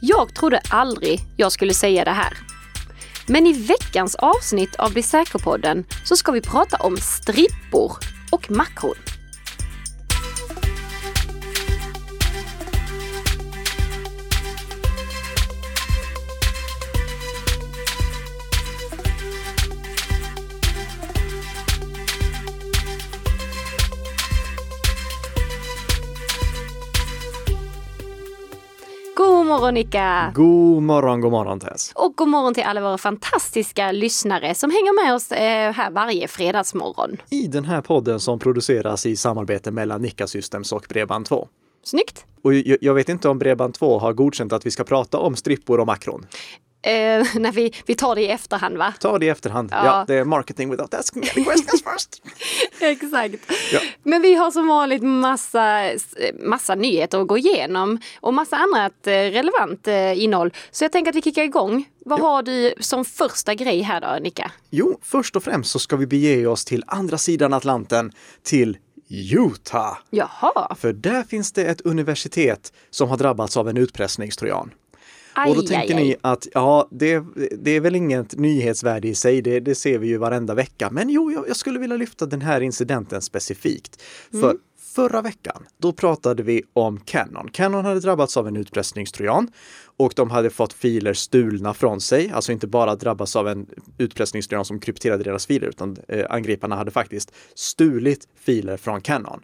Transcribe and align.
Jag 0.00 0.34
trodde 0.34 0.60
aldrig 0.70 1.20
jag 1.36 1.52
skulle 1.52 1.74
säga 1.74 2.04
det 2.04 2.10
här. 2.10 2.38
Men 3.26 3.46
i 3.46 3.52
veckans 3.52 4.14
avsnitt 4.14 4.74
av 4.76 4.92
Bli 4.92 5.02
säker-podden 5.02 5.84
så 6.04 6.16
ska 6.16 6.32
vi 6.32 6.40
prata 6.40 6.76
om 6.76 6.96
strippor 6.96 7.92
och 8.30 8.50
makron. 8.50 9.15
God 29.66 29.72
morgon 29.72 29.84
Nika! 29.84 30.32
God 30.34 30.82
morgon, 30.82 31.20
god 31.20 31.32
morgon 31.32 31.60
Tess. 31.60 31.92
Och 31.94 32.16
god 32.16 32.28
morgon 32.28 32.54
till 32.54 32.62
alla 32.62 32.80
våra 32.80 32.98
fantastiska 32.98 33.92
lyssnare 33.92 34.54
som 34.54 34.70
hänger 34.70 35.04
med 35.04 35.14
oss 35.14 35.32
eh, 35.32 35.72
här 35.72 35.90
varje 35.90 36.28
fredagsmorgon. 36.28 37.16
I 37.30 37.46
den 37.46 37.64
här 37.64 37.80
podden 37.80 38.20
som 38.20 38.38
produceras 38.38 39.06
i 39.06 39.16
samarbete 39.16 39.70
mellan 39.70 40.02
Nika 40.02 40.26
Systems 40.26 40.72
och 40.72 40.86
Bredband2. 40.88 41.46
Snyggt! 41.82 42.24
Och 42.42 42.54
jag, 42.54 42.78
jag 42.80 42.94
vet 42.94 43.08
inte 43.08 43.28
om 43.28 43.40
Bredband2 43.40 44.00
har 44.00 44.12
godkänt 44.12 44.52
att 44.52 44.66
vi 44.66 44.70
ska 44.70 44.84
prata 44.84 45.18
om 45.18 45.36
strippor 45.36 45.80
och 45.80 45.86
makron. 45.86 46.26
Eh, 46.86 47.26
när 47.40 47.52
vi, 47.52 47.72
vi 47.86 47.94
tar 47.94 48.14
det 48.14 48.22
i 48.22 48.28
efterhand 48.28 48.76
va? 48.76 48.94
Ta 49.00 49.18
det 49.18 49.26
i 49.26 49.28
efterhand. 49.28 49.68
Ja. 49.72 49.84
Ja, 49.84 50.04
det 50.06 50.14
är 50.14 50.24
marketing 50.24 50.70
without 50.70 50.94
asking 50.94 51.22
any 51.22 51.44
questions 51.44 51.82
first. 51.82 52.22
Exakt. 52.80 53.52
Ja. 53.72 53.80
Men 54.02 54.22
vi 54.22 54.34
har 54.34 54.50
som 54.50 54.68
vanligt 54.68 55.02
massa, 55.02 55.90
massa 56.40 56.74
nyheter 56.74 57.20
att 57.20 57.26
gå 57.26 57.38
igenom 57.38 58.00
och 58.20 58.34
massa 58.34 58.56
annat 58.56 59.06
eh, 59.06 59.10
relevant 59.10 59.88
eh, 59.88 60.22
innehåll. 60.22 60.52
Så 60.70 60.84
jag 60.84 60.92
tänker 60.92 61.10
att 61.10 61.16
vi 61.16 61.22
kickar 61.22 61.42
igång. 61.42 61.84
Vad 62.04 62.20
har 62.20 62.42
du 62.42 62.74
som 62.80 63.04
första 63.04 63.54
grej 63.54 63.80
här 63.80 64.00
då, 64.00 64.22
Nika? 64.22 64.50
Jo, 64.70 64.98
först 65.02 65.36
och 65.36 65.42
främst 65.42 65.70
så 65.70 65.78
ska 65.78 65.96
vi 65.96 66.06
bege 66.06 66.46
oss 66.46 66.64
till 66.64 66.84
andra 66.86 67.18
sidan 67.18 67.52
Atlanten, 67.52 68.12
till 68.42 68.78
Utah. 69.08 69.98
Jaha, 70.10 70.74
För 70.74 70.92
där 70.92 71.22
finns 71.22 71.52
det 71.52 71.64
ett 71.64 71.80
universitet 71.80 72.72
som 72.90 73.08
har 73.08 73.16
drabbats 73.16 73.56
av 73.56 73.68
en 73.68 73.76
utpressningstrojan. 73.76 74.70
Aj, 75.36 75.50
Och 75.50 75.56
då 75.56 75.60
aj, 75.60 75.66
tänker 75.66 75.94
aj. 75.94 76.04
ni 76.04 76.16
att 76.20 76.46
ja, 76.52 76.88
det, 76.90 77.24
det 77.58 77.70
är 77.70 77.80
väl 77.80 77.96
inget 77.96 78.38
nyhetsvärde 78.38 79.08
i 79.08 79.14
sig, 79.14 79.42
det, 79.42 79.60
det 79.60 79.74
ser 79.74 79.98
vi 79.98 80.08
ju 80.08 80.16
varenda 80.16 80.54
vecka. 80.54 80.90
Men 80.90 81.08
jo, 81.10 81.32
jag, 81.32 81.48
jag 81.48 81.56
skulle 81.56 81.78
vilja 81.78 81.96
lyfta 81.96 82.26
den 82.26 82.42
här 82.42 82.60
incidenten 82.60 83.22
specifikt. 83.22 84.02
För 84.30 84.56
förra 84.96 85.22
veckan, 85.22 85.66
då 85.78 85.92
pratade 85.92 86.42
vi 86.42 86.62
om 86.72 87.00
Canon. 87.00 87.48
Canon 87.52 87.84
hade 87.84 88.00
drabbats 88.00 88.36
av 88.36 88.48
en 88.48 88.56
utpressningstrojan 88.56 89.48
och 89.96 90.12
de 90.16 90.30
hade 90.30 90.50
fått 90.50 90.72
filer 90.72 91.14
stulna 91.14 91.74
från 91.74 92.00
sig, 92.00 92.30
alltså 92.30 92.52
inte 92.52 92.66
bara 92.66 92.96
drabbats 92.96 93.36
av 93.36 93.48
en 93.48 93.66
utpressningstrojan 93.98 94.64
som 94.64 94.80
krypterade 94.80 95.24
deras 95.24 95.46
filer, 95.46 95.68
utan 95.68 95.96
eh, 96.08 96.26
angriparna 96.30 96.76
hade 96.76 96.90
faktiskt 96.90 97.32
stulit 97.54 98.28
filer 98.40 98.76
från 98.76 99.00
Canon. 99.00 99.40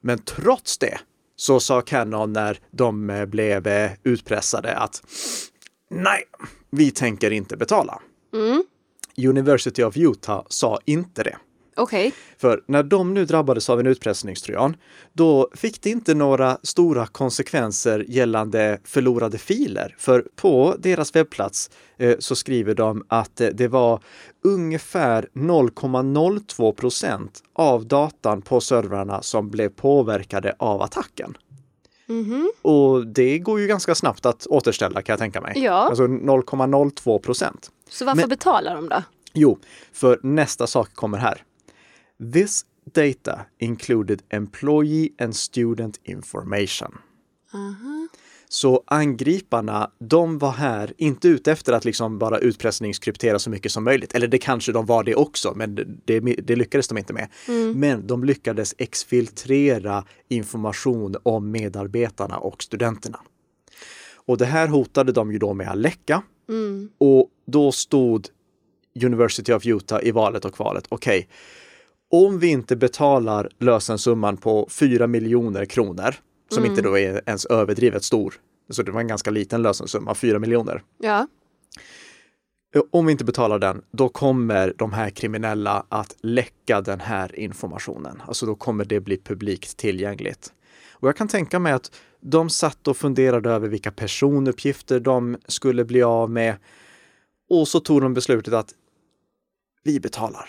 Men 0.00 0.18
trots 0.18 0.78
det 0.78 0.98
så 1.40 1.60
sa 1.60 1.80
Canon 1.80 2.32
när 2.32 2.58
de 2.70 3.10
eh, 3.10 3.26
blev 3.26 3.66
eh, 3.66 3.90
utpressade 4.02 4.76
att 4.76 5.02
nej, 5.90 6.24
vi 6.70 6.90
tänker 6.90 7.30
inte 7.30 7.56
betala. 7.56 8.00
University 9.28 9.82
of 9.82 9.96
Utah 9.96 10.42
sa 10.48 10.78
inte 10.84 11.22
det. 11.22 11.36
Okej, 11.78 12.12
För 12.38 12.62
när 12.66 12.82
de 12.82 13.14
nu 13.14 13.24
drabbades 13.24 13.70
av 13.70 13.80
en 13.80 13.86
utpressningstrojan, 13.86 14.76
då 15.12 15.50
fick 15.54 15.82
det 15.82 15.90
inte 15.90 16.14
några 16.14 16.58
stora 16.62 17.06
konsekvenser 17.06 18.04
gällande 18.08 18.78
förlorade 18.84 19.38
filer. 19.38 19.94
För 19.98 20.24
på 20.36 20.74
deras 20.78 21.16
webbplats 21.16 21.70
eh, 21.96 22.16
så 22.18 22.36
skriver 22.36 22.74
de 22.74 23.04
att 23.08 23.40
eh, 23.40 23.48
det 23.48 23.68
var 23.68 24.02
ungefär 24.44 25.28
0,02 25.34 26.72
procent 26.72 27.42
av 27.52 27.86
datan 27.86 28.42
på 28.42 28.60
servrarna 28.60 29.22
som 29.22 29.50
blev 29.50 29.68
påverkade 29.68 30.54
av 30.58 30.82
attacken. 30.82 31.36
Och 32.62 33.06
det 33.06 33.38
går 33.38 33.60
ju 33.60 33.66
ganska 33.66 33.94
snabbt 33.94 34.26
att 34.26 34.46
återställa 34.46 35.02
kan 35.02 35.12
jag 35.12 35.18
tänka 35.18 35.40
mig. 35.40 35.52
Ja. 35.56 35.72
Alltså 35.72 36.02
0,02 36.06 37.18
procent. 37.18 37.70
så 37.88 38.04
varför 38.04 38.20
Men- 38.20 38.28
betalar 38.28 38.74
de 38.74 38.88
då? 38.88 39.02
Jo, 39.32 39.58
för 39.92 40.20
nästa 40.22 40.66
sak 40.66 40.94
kommer 40.94 41.18
här. 41.18 41.42
This 42.32 42.64
data 42.94 43.46
included 43.58 44.22
employee 44.30 45.10
and 45.18 45.36
student 45.36 46.00
information. 46.04 46.98
Så 48.48 48.82
angriparna, 48.86 49.90
de 49.98 50.38
var 50.38 50.50
här 50.50 50.92
inte 50.96 51.28
ute 51.28 51.52
efter 51.52 51.72
att 51.72 51.84
liksom 51.84 52.18
bara 52.18 52.38
utpressningskryptera 52.38 53.38
så 53.38 53.50
mycket 53.50 53.72
som 53.72 53.84
möjligt. 53.84 54.14
Eller 54.14 54.28
det 54.28 54.38
kanske 54.38 54.72
de 54.72 54.86
var 54.86 55.04
det 55.04 55.14
också, 55.14 55.52
men 55.56 55.74
det, 56.04 56.20
det, 56.20 56.56
lyckades 56.56 56.88
de 56.88 56.98
inte 56.98 57.12
med. 57.12 57.28
Men 57.76 58.06
de 58.06 58.24
lyckades 58.24 58.74
exfiltrera 58.78 60.04
information 60.28 61.16
om 61.22 61.50
medarbetarna 61.50 62.38
och 62.38 62.62
studenterna. 62.62 63.20
Och 64.14 64.38
det 64.38 64.46
här 64.46 64.68
hotade 64.68 65.12
de 65.12 65.32
ju 65.32 65.38
då 65.38 65.54
med 65.54 65.70
att 65.70 65.78
läcka. 65.78 66.22
Och 66.98 67.30
då 67.46 67.72
stod 67.72 68.26
University 69.04 69.52
of 69.52 69.66
Utah 69.66 70.00
i 70.02 70.10
valet 70.10 70.44
och 70.44 70.54
kvalet. 70.54 70.84
Okej, 70.88 71.28
om 72.10 72.38
vi 72.38 72.48
inte 72.48 72.76
betalar 72.76 73.50
lösensumman 73.58 74.36
på 74.36 74.68
4 74.70 75.06
miljoner 75.06 75.64
kronor, 75.64 76.14
som 76.50 76.64
inte 76.64 76.82
då 76.82 76.98
är 76.98 77.22
ens 77.26 77.46
överdrivet 77.46 78.04
stor, 78.04 78.34
så 78.70 78.82
det 78.82 78.92
var 78.92 79.00
en 79.00 79.08
ganska 79.08 79.30
liten 79.30 79.62
lösensumma, 79.62 80.14
4 80.14 80.38
miljoner. 80.38 80.82
Ja, 80.98 81.26
Om 82.90 83.06
vi 83.06 83.12
inte 83.12 83.24
betalar 83.24 83.58
den, 83.58 83.82
då 83.90 84.08
kommer 84.08 84.74
de 84.76 84.92
här 84.92 85.10
kriminella 85.10 85.86
att 85.88 86.16
läcka 86.20 86.80
den 86.80 87.00
här 87.00 87.38
informationen. 87.38 88.22
Alltså 88.26 88.46
då 88.46 88.54
kommer 88.54 88.84
det 88.84 89.00
bli 89.00 89.18
publikt 89.18 89.76
tillgängligt. 89.76 90.52
Och 90.92 91.08
jag 91.08 91.16
kan 91.16 91.28
tänka 91.28 91.58
mig 91.58 91.72
att 91.72 91.92
de 92.20 92.50
satt 92.50 92.88
och 92.88 92.96
funderade 92.96 93.50
över 93.50 93.68
vilka 93.68 93.90
personuppgifter 93.90 95.00
de 95.00 95.36
skulle 95.46 95.84
bli 95.84 96.02
av 96.02 96.30
med. 96.30 96.56
Och 97.50 97.68
så 97.68 97.80
tog 97.80 98.00
de 98.02 98.14
beslutet 98.14 98.54
att 98.54 98.74
vi 99.84 100.00
betalar. 100.00 100.48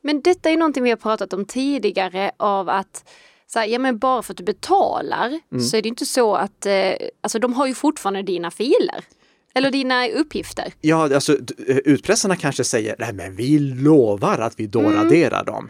Men 0.00 0.20
detta 0.20 0.50
är 0.50 0.56
någonting 0.56 0.82
vi 0.82 0.90
har 0.90 0.96
pratat 0.96 1.32
om 1.32 1.44
tidigare 1.44 2.30
av 2.36 2.68
att 2.68 3.08
så 3.46 3.58
här, 3.58 3.66
ja 3.66 3.78
men 3.78 3.98
bara 3.98 4.22
för 4.22 4.32
att 4.32 4.36
du 4.38 4.44
betalar 4.44 5.40
så 5.70 5.76
är 5.76 5.82
det 5.82 5.88
inte 5.88 6.06
så 6.06 6.34
att, 6.34 6.66
eh, 6.66 6.92
alltså 7.20 7.38
de 7.38 7.52
har 7.52 7.66
ju 7.66 7.74
fortfarande 7.74 8.22
dina 8.22 8.50
filer. 8.50 9.04
Eller 9.54 9.70
dina 9.70 10.08
uppgifter. 10.08 10.72
Ja, 10.80 11.14
alltså 11.14 11.34
d- 11.36 11.54
utpressarna 11.84 12.36
kanske 12.36 12.64
säger, 12.64 12.96
nej 12.98 13.12
men 13.12 13.36
vi 13.36 13.58
lovar 13.58 14.38
att 14.38 14.60
vi 14.60 14.66
då 14.66 14.80
raderar 14.82 15.44
dem. 15.44 15.68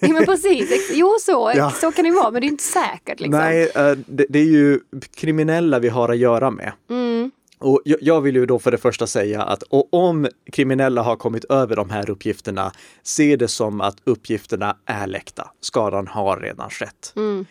Ja 0.00 0.08
men 0.08 0.24
precis, 0.24 0.90
jo 0.94 1.16
så, 1.20 1.52
Ja. 1.56 1.70
så 1.70 1.92
kan 1.92 2.04
det 2.04 2.10
vara 2.10 2.30
men 2.30 2.40
det 2.40 2.46
är 2.46 2.48
inte 2.48 2.64
säkert 2.64 3.20
liksom. 3.20 3.40
Nej, 3.40 3.70
eh, 3.74 3.92
det, 4.06 4.26
det 4.28 4.38
är 4.38 4.44
ju 4.44 4.80
kriminella 5.16 5.78
vi 5.78 5.88
har 5.88 6.08
att 6.08 6.18
göra 6.18 6.50
med. 6.50 6.72
Mm. 6.90 7.15
Och 7.58 7.82
jag, 7.84 8.20
vill 8.20 8.34
ju 8.34 8.46
då 8.46 8.58
för 8.58 8.70
det 8.70 8.78
första 8.78 9.06
säga 9.06 9.42
att 9.42 9.62
om 9.90 10.28
kriminella 10.52 11.02
har 11.02 11.16
kommit 11.16 11.44
över 11.44 11.76
de 11.76 11.90
här 11.90 12.10
uppgifterna, 12.10 12.72
se 13.02 13.36
det 13.36 13.48
som 13.48 13.80
att 13.80 13.96
uppgifterna 14.04 14.76
är 14.86 15.06
läckta. 15.06 15.50
Skadan 15.60 16.06
har 16.06 16.40
redan 16.40 16.70
skett. 16.70 17.12
Mm. 17.16 17.46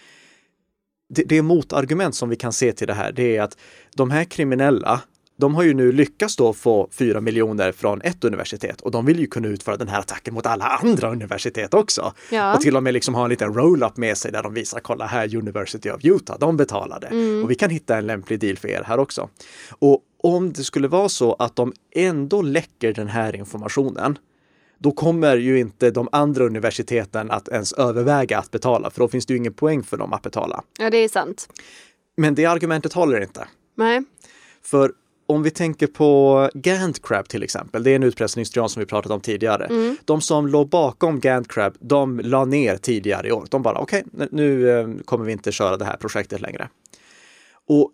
Det, 1.09 1.23
det 1.23 1.41
motargument 1.41 2.15
som 2.15 2.29
vi 2.29 2.35
kan 2.35 2.53
se 2.53 2.71
till 2.71 2.87
det 2.87 2.93
här. 2.93 3.11
Det 3.11 3.37
är 3.37 3.41
att 3.41 3.57
de 3.95 4.11
här 4.11 4.23
kriminella, 4.23 5.01
de 5.37 5.55
har 5.55 5.63
ju 5.63 5.73
nu 5.73 5.91
lyckats 5.91 6.35
då 6.35 6.53
få 6.53 6.89
4 6.91 7.21
miljoner 7.21 7.71
från 7.71 8.01
ett 8.01 8.23
universitet 8.23 8.81
och 8.81 8.91
de 8.91 9.05
vill 9.05 9.19
ju 9.19 9.27
kunna 9.27 9.47
utföra 9.47 9.77
den 9.77 9.87
här 9.87 9.99
attacken 9.99 10.33
mot 10.33 10.45
alla 10.45 10.65
andra 10.65 11.11
universitet 11.11 11.73
också. 11.73 12.13
Ja. 12.31 12.55
Och 12.55 12.61
till 12.61 12.75
och 12.77 12.83
med 12.83 12.93
liksom 12.93 13.15
ha 13.15 13.23
en 13.23 13.29
liten 13.29 13.53
roll-up 13.53 13.97
med 13.97 14.17
sig 14.17 14.31
där 14.31 14.43
de 14.43 14.53
visar, 14.53 14.79
kolla 14.79 15.05
här 15.05 15.35
University 15.35 15.89
of 15.89 16.05
Utah, 16.05 16.39
de 16.39 16.57
betalade. 16.57 17.07
Och 17.43 17.51
vi 17.51 17.55
kan 17.55 17.69
hitta 17.69 17.97
en 17.97 18.07
lämplig 18.07 18.39
deal 18.39 18.57
för 18.57 18.67
er 18.67 18.83
här 18.85 18.99
också. 18.99 19.29
Och 19.69 20.01
om 20.23 20.53
det 20.53 20.63
skulle 20.63 20.87
vara 20.87 21.09
så 21.09 21.33
att 21.33 21.55
de 21.55 21.73
ändå 21.95 22.41
läcker 22.41 22.93
den 22.93 23.07
här 23.07 23.35
informationen, 23.35 24.17
då 24.77 24.91
kommer 24.91 25.37
ju 25.37 25.59
inte 25.59 25.91
de 25.91 26.09
andra 26.11 26.45
universiteten 26.45 27.31
att 27.31 27.47
ens 27.47 27.73
överväga 27.73 28.39
att 28.39 28.51
betala, 28.51 28.89
för 28.89 28.99
då 28.99 29.07
finns 29.07 29.25
det 29.25 29.33
ju 29.33 29.37
ingen 29.37 29.53
poäng 29.53 29.83
för 29.83 29.97
dem 29.97 30.13
att 30.13 30.21
betala. 30.21 30.63
Ja 30.79 30.89
det 30.89 30.97
är 30.97 31.09
sant. 31.09 31.49
Men 32.17 32.35
det 32.35 32.45
argumentet 32.45 32.93
håller 32.93 33.21
inte. 33.21 33.47
Nej. 33.75 34.03
För 34.61 34.91
om 35.27 35.43
vi 35.43 35.51
tänker 35.51 35.87
på 35.87 36.49
Gant 36.53 37.01
Crab 37.07 37.27
till 37.27 37.43
exempel, 37.43 37.83
det 37.83 37.91
är 37.91 37.95
en 37.95 38.03
utpressningstrojan 38.03 38.69
som 38.69 38.79
vi 38.79 38.85
pratat 38.85 39.11
om 39.11 39.21
tidigare. 39.21 39.95
De 40.05 40.21
som 40.21 40.47
låg 40.47 40.69
bakom 40.69 41.19
Gant 41.19 41.47
Crab, 41.47 41.77
de 41.79 42.19
la 42.19 42.45
ner 42.45 42.77
tidigare 42.77 43.27
i 43.27 43.31
år. 43.31 43.47
De 43.49 43.61
bara, 43.61 43.79
okej, 43.79 44.03
nu 44.31 44.69
eh, 44.69 44.87
kommer 45.05 45.25
vi 45.25 45.31
inte 45.31 45.51
köra 45.51 45.77
det 45.77 45.85
här 45.85 45.97
projektet 45.97 46.41
längre. 46.41 46.69
Och 47.67 47.91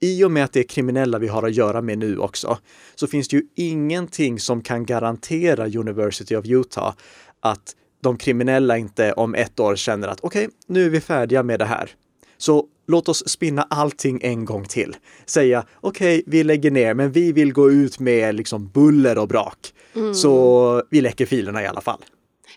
i 0.00 0.24
och 0.24 0.30
med 0.30 0.44
att 0.44 0.52
det 0.52 0.60
är 0.60 0.64
kriminella 0.64 1.18
vi 1.18 1.28
har 1.28 1.42
att 1.42 1.54
göra 1.54 1.82
med 1.82 1.98
nu 1.98 2.18
också, 2.18 2.58
så 2.94 3.06
finns 3.06 3.28
det 3.28 3.36
ju 3.36 3.42
ingenting 3.54 4.38
som 4.38 4.62
kan 4.62 4.86
garantera 4.86 5.66
University 5.66 6.36
of 6.36 6.46
Utah 6.46 6.94
att 7.40 7.76
de 8.00 8.16
kriminella 8.16 8.78
inte 8.78 9.12
om 9.12 9.34
ett 9.34 9.60
år 9.60 9.76
känner 9.76 10.08
att 10.08 10.20
okej, 10.20 10.48
nu 10.66 10.86
är 10.86 10.90
vi 10.90 11.00
färdiga 11.00 11.42
med 11.42 11.58
det 11.58 11.64
här. 11.64 11.90
Så 12.36 12.66
låt 12.88 13.08
oss 13.08 13.28
spinna 13.28 13.62
allting 13.62 14.20
en 14.22 14.44
gång 14.44 14.64
till. 14.64 14.96
Säga, 15.26 15.64
okej, 15.80 16.18
okay, 16.18 16.22
vi 16.26 16.44
lägger 16.44 16.70
ner, 16.70 16.94
men 16.94 17.12
vi 17.12 17.32
vill 17.32 17.52
gå 17.52 17.70
ut 17.70 18.00
med 18.00 18.34
liksom 18.34 18.68
buller 18.68 19.18
och 19.18 19.28
brak. 19.28 19.72
Mm. 19.96 20.14
Så 20.14 20.82
vi 20.90 21.00
läcker 21.00 21.26
filerna 21.26 21.62
i 21.62 21.66
alla 21.66 21.80
fall. 21.80 22.04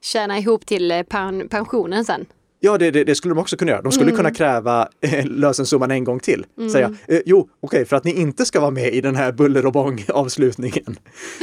Tjäna 0.02 0.40
ihop 0.40 0.66
till 0.66 0.92
eh, 0.92 1.04
pen 1.04 1.48
pensionen 1.50 2.06
sen. 2.06 2.26
Ja, 2.64 2.78
det, 2.78 2.92
det, 2.92 3.04
det, 3.04 3.16
skulle 3.16 3.34
de 3.34 3.42
också 3.42 3.58
kunna 3.58 3.72
göra. 3.72 3.82
De 3.82 3.92
skulle 3.92 4.10
mm. 4.10 4.18
kunna 4.18 4.32
kräva 4.32 4.90
eh, 5.02 5.26
lösensumman 5.26 5.92
en 5.92 6.04
gång 6.04 6.20
till. 6.20 6.46
Mm. 6.58 6.70
Säga, 6.70 6.96
eh, 7.08 7.22
jo, 7.26 7.40
okej, 7.40 7.52
okay, 7.62 7.86
för 7.86 7.96
att 7.96 8.04
ni 8.04 8.14
inte 8.14 8.46
ska 8.46 8.60
vara 8.60 8.72
med 8.72 8.94
i 8.94 9.02
den 9.02 9.16
här 9.16 9.32
buller 9.32 9.66
och 9.66 9.72
bång 9.72 10.06
avslutningen 10.08 10.98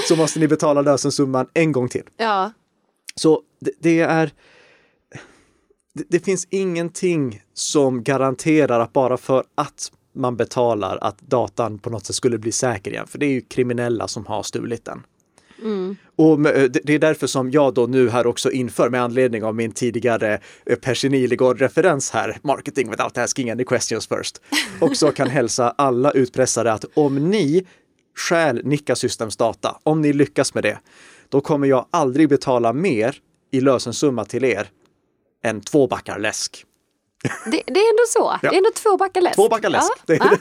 så 0.08 0.16
måste 0.16 0.38
ni 0.40 0.48
betala 0.48 0.82
lösensumman 0.82 1.46
en 1.54 1.72
gång 1.72 1.88
till. 1.88 2.04
Ja. 2.16 2.52
Så 3.14 3.42
det, 3.60 3.70
det 3.80 4.00
är 4.00 4.30
det, 5.98 6.04
det 6.08 6.24
finns 6.24 6.46
ingenting 6.50 7.42
som 7.54 8.02
garanterar 8.02 8.80
att 8.80 8.92
bara 8.92 9.16
för 9.16 9.44
att 9.54 9.92
man 10.14 10.36
betalar 10.36 10.98
att 11.00 11.20
datan 11.20 11.78
på 11.78 11.90
något 11.90 12.06
sätt 12.06 12.16
skulle 12.16 12.38
bli 12.38 12.52
säker 12.52 12.90
igen. 12.90 13.06
För 13.06 13.18
det 13.18 13.26
är 13.26 13.30
ju 13.30 13.40
kriminella 13.40 14.08
som 14.08 14.26
har 14.26 14.42
stulit 14.42 14.84
den. 14.84 15.02
Mm. 15.62 15.96
Och 16.16 16.40
det 16.82 16.94
är 16.94 16.98
därför 16.98 17.26
som 17.26 17.50
jag 17.50 17.74
då 17.74 17.86
nu 17.86 18.08
här 18.08 18.26
också 18.26 18.50
inför, 18.50 18.90
med 18.90 19.02
anledning 19.02 19.44
av 19.44 19.54
min 19.54 19.72
tidigare 19.72 20.40
Percy 20.80 21.08
Nilegård-referens 21.08 22.12
här, 22.12 22.38
marketing 22.42 22.90
without 22.90 23.18
asking 23.18 23.50
any 23.50 23.64
questions 23.64 24.08
first, 24.08 24.42
också 24.80 25.12
kan 25.12 25.28
hälsa 25.28 25.74
alla 25.78 26.10
utpressare 26.10 26.72
att 26.72 26.84
om 26.94 27.30
ni 27.30 27.66
stjäl 28.16 28.60
Nika 28.64 28.96
Systems 28.96 29.36
data, 29.36 29.78
om 29.82 30.00
ni 30.00 30.12
lyckas 30.12 30.54
med 30.54 30.64
det, 30.64 30.78
då 31.28 31.40
kommer 31.40 31.66
jag 31.66 31.86
aldrig 31.90 32.28
betala 32.28 32.72
mer 32.72 33.16
i 33.50 33.60
lösensumma 33.60 34.24
till 34.24 34.44
er 34.44 34.70
en 35.42 35.60
tvåbackarläsk. 35.60 36.64
Det, 37.22 37.62
det, 37.66 37.80
är 37.80 37.90
ändå 37.90 38.02
så. 38.08 38.38
Ja. 38.42 38.50
Det 38.50 38.56
är 38.56 38.58
ändå 38.58 38.70
två 38.74 38.96
backar 38.96 39.20
läsk. 39.20 39.34
Två 39.34 39.48
backar 39.48 39.70
läsk. 39.70 39.92
Ja. 39.96 40.02
Det, 40.06 40.16
ja. 40.16 40.36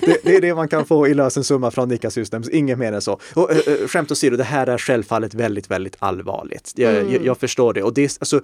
det, 0.00 0.18
det, 0.22 0.36
är 0.36 0.40
det 0.40 0.54
man 0.54 0.68
kan 0.68 0.86
få 0.86 1.08
i 1.08 1.14
lösensumma 1.14 1.70
från 1.70 1.88
Nika 1.88 2.10
Systems, 2.10 2.48
inget 2.48 2.78
mer 2.78 2.92
än 2.92 3.02
så. 3.02 3.20
Och, 3.34 3.52
äh, 3.52 3.86
skämt 3.86 4.10
åsido, 4.10 4.36
det 4.36 4.44
här 4.44 4.66
är 4.66 4.78
självfallet 4.78 5.34
väldigt, 5.34 5.70
väldigt 5.70 5.96
allvarligt. 5.98 6.72
Jag, 6.76 6.96
mm. 6.96 7.12
jag, 7.12 7.26
jag 7.26 7.38
förstår 7.38 7.72
det. 7.72 7.82
Och 7.82 7.94
det, 7.94 8.18
alltså, 8.20 8.40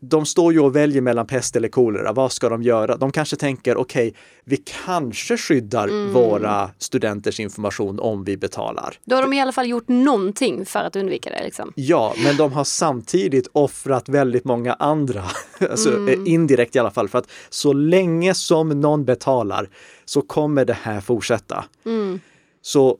de 0.00 0.26
står 0.26 0.52
ju 0.52 0.60
och 0.60 0.76
väljer 0.76 1.02
mellan 1.02 1.26
pest 1.26 1.56
eller 1.56 1.68
kolera. 1.68 2.12
Vad 2.12 2.32
ska 2.32 2.48
de 2.48 2.62
göra? 2.62 2.96
De 2.96 3.12
kanske 3.12 3.36
tänker, 3.36 3.76
okej, 3.76 4.08
okay, 4.08 4.20
vi 4.44 4.56
kanske 4.56 5.36
skyddar 5.36 5.88
mm. 5.88 6.12
våra 6.12 6.70
studenters 6.78 7.40
information 7.40 8.00
om 8.00 8.24
vi 8.24 8.36
betalar. 8.36 8.94
Då 9.04 9.16
har 9.16 9.22
de 9.22 9.32
i 9.32 9.40
alla 9.40 9.52
fall 9.52 9.68
gjort 9.68 9.88
någonting 9.88 10.66
för 10.66 10.80
att 10.80 10.96
undvika 10.96 11.30
det. 11.30 11.44
Liksom. 11.44 11.72
Ja, 11.76 12.14
men 12.24 12.36
de 12.36 12.52
har 12.52 12.64
samtidigt 12.64 13.48
offrat 13.52 14.08
väldigt 14.08 14.44
många 14.44 14.72
andra, 14.72 15.24
alltså 15.70 15.96
mm. 15.96 16.26
indirekt 16.26 16.76
i 16.76 16.78
alla 16.82 16.90
fall, 16.90 17.08
för 17.08 17.18
att 17.18 17.30
så 17.50 17.72
länge 17.72 18.34
som 18.34 18.68
någon 18.68 19.04
betalar 19.04 19.68
så 20.04 20.22
kommer 20.22 20.64
det 20.64 20.76
här 20.82 21.00
fortsätta. 21.00 21.64
Mm. 21.84 22.20
Så 22.62 22.98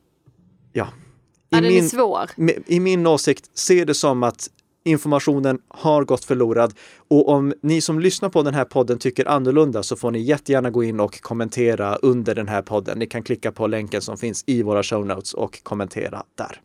ja. 0.73 0.85
I, 0.85 1.57
ja, 1.57 1.61
min, 1.61 1.89
svår. 1.89 2.31
I 2.67 2.81
min 2.81 3.07
åsikt, 3.07 3.51
se 3.55 3.85
det 3.85 3.95
som 3.95 4.23
att 4.23 4.49
informationen 4.85 5.59
har 5.69 6.05
gått 6.05 6.25
förlorad. 6.25 6.75
Och 7.09 7.29
om 7.29 7.55
ni 7.63 7.81
som 7.81 8.01
lyssnar 8.01 8.29
på 8.29 8.43
den 8.43 8.55
här 8.55 8.65
podden 8.65 8.99
tycker 8.99 9.29
annorlunda 9.29 9.83
så 9.83 9.97
får 9.97 10.11
ni 10.11 10.19
jättegärna 10.19 10.71
gå 10.71 10.85
in 10.85 11.01
och 11.01 11.21
kommentera 11.21 11.97
under 11.97 12.35
den 12.35 12.49
här 12.49 12.63
podden. 12.63 12.99
Ni 12.99 13.07
kan 13.07 13.23
klicka 13.23 13.53
på 13.53 13.67
länken 13.67 14.03
som 14.03 14.17
finns 14.17 14.45
i 14.47 14.63
våra 14.63 14.83
show 14.83 15.07
notes 15.07 15.35
och 15.35 15.63
kommentera 15.63 16.23
där. 16.35 16.61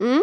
Mm. 0.00 0.22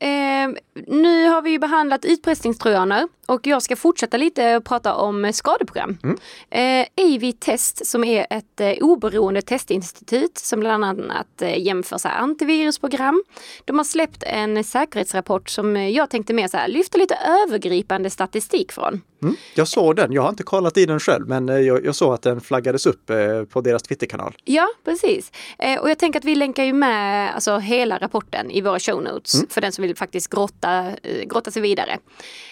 Eh, 0.00 0.60
nu 0.86 1.28
har 1.28 1.42
vi 1.42 1.50
ju 1.50 1.58
behandlat 1.58 2.04
utpressningstrojaner 2.04 3.08
och 3.26 3.46
jag 3.46 3.62
ska 3.62 3.76
fortsätta 3.76 4.16
lite 4.16 4.56
och 4.56 4.64
prata 4.64 4.94
om 4.94 5.32
skadeprogram. 5.32 5.98
Mm. 6.02 6.18
Eh, 6.50 7.04
AV 7.04 7.32
Test 7.32 7.86
som 7.86 8.04
är 8.04 8.26
ett 8.30 8.60
eh, 8.60 8.72
oberoende 8.80 9.42
testinstitut 9.42 10.38
som 10.38 10.60
bland 10.60 10.84
annat 10.84 11.42
eh, 11.42 11.58
jämför 11.58 11.98
så 11.98 12.08
här, 12.08 12.18
antivirusprogram. 12.18 13.24
De 13.64 13.76
har 13.76 13.84
släppt 13.84 14.22
en 14.26 14.64
säkerhetsrapport 14.64 15.50
som 15.50 15.76
jag 15.76 16.10
tänkte 16.10 16.34
mer 16.34 16.48
så 16.48 16.56
här, 16.56 16.68
lyfta 16.68 16.98
lite 16.98 17.14
övergripande 17.14 18.10
statistik 18.10 18.72
från. 18.72 19.00
Mm. 19.24 19.36
Jag 19.54 19.68
såg 19.68 19.96
den, 19.96 20.12
jag 20.12 20.22
har 20.22 20.28
inte 20.28 20.42
kollat 20.42 20.76
i 20.76 20.86
den 20.86 21.00
själv 21.00 21.28
men 21.28 21.48
eh, 21.48 21.58
jag, 21.58 21.84
jag 21.84 21.94
såg 21.94 22.14
att 22.14 22.22
den 22.22 22.40
flaggades 22.40 22.86
upp 22.86 23.10
eh, 23.10 23.44
på 23.44 23.60
deras 23.60 23.82
Twitterkanal. 23.82 24.34
Ja 24.44 24.68
precis. 24.84 25.32
Eh, 25.58 25.80
och 25.80 25.90
jag 25.90 25.98
tänker 25.98 26.18
att 26.18 26.24
vi 26.24 26.34
länkar 26.34 26.64
ju 26.64 26.72
med 26.72 27.34
alltså, 27.34 27.58
hela 27.58 27.98
rapporten 27.98 28.50
i 28.50 28.60
våra 28.60 28.78
show 28.78 29.02
notes 29.02 29.34
mm. 29.34 29.46
för 29.48 29.60
den 29.60 29.72
som 29.72 29.82
vill 29.82 29.96
faktiskt 29.96 30.30
grotta, 30.30 30.92
grotta 31.26 31.50
sig 31.50 31.62
vidare. 31.62 31.98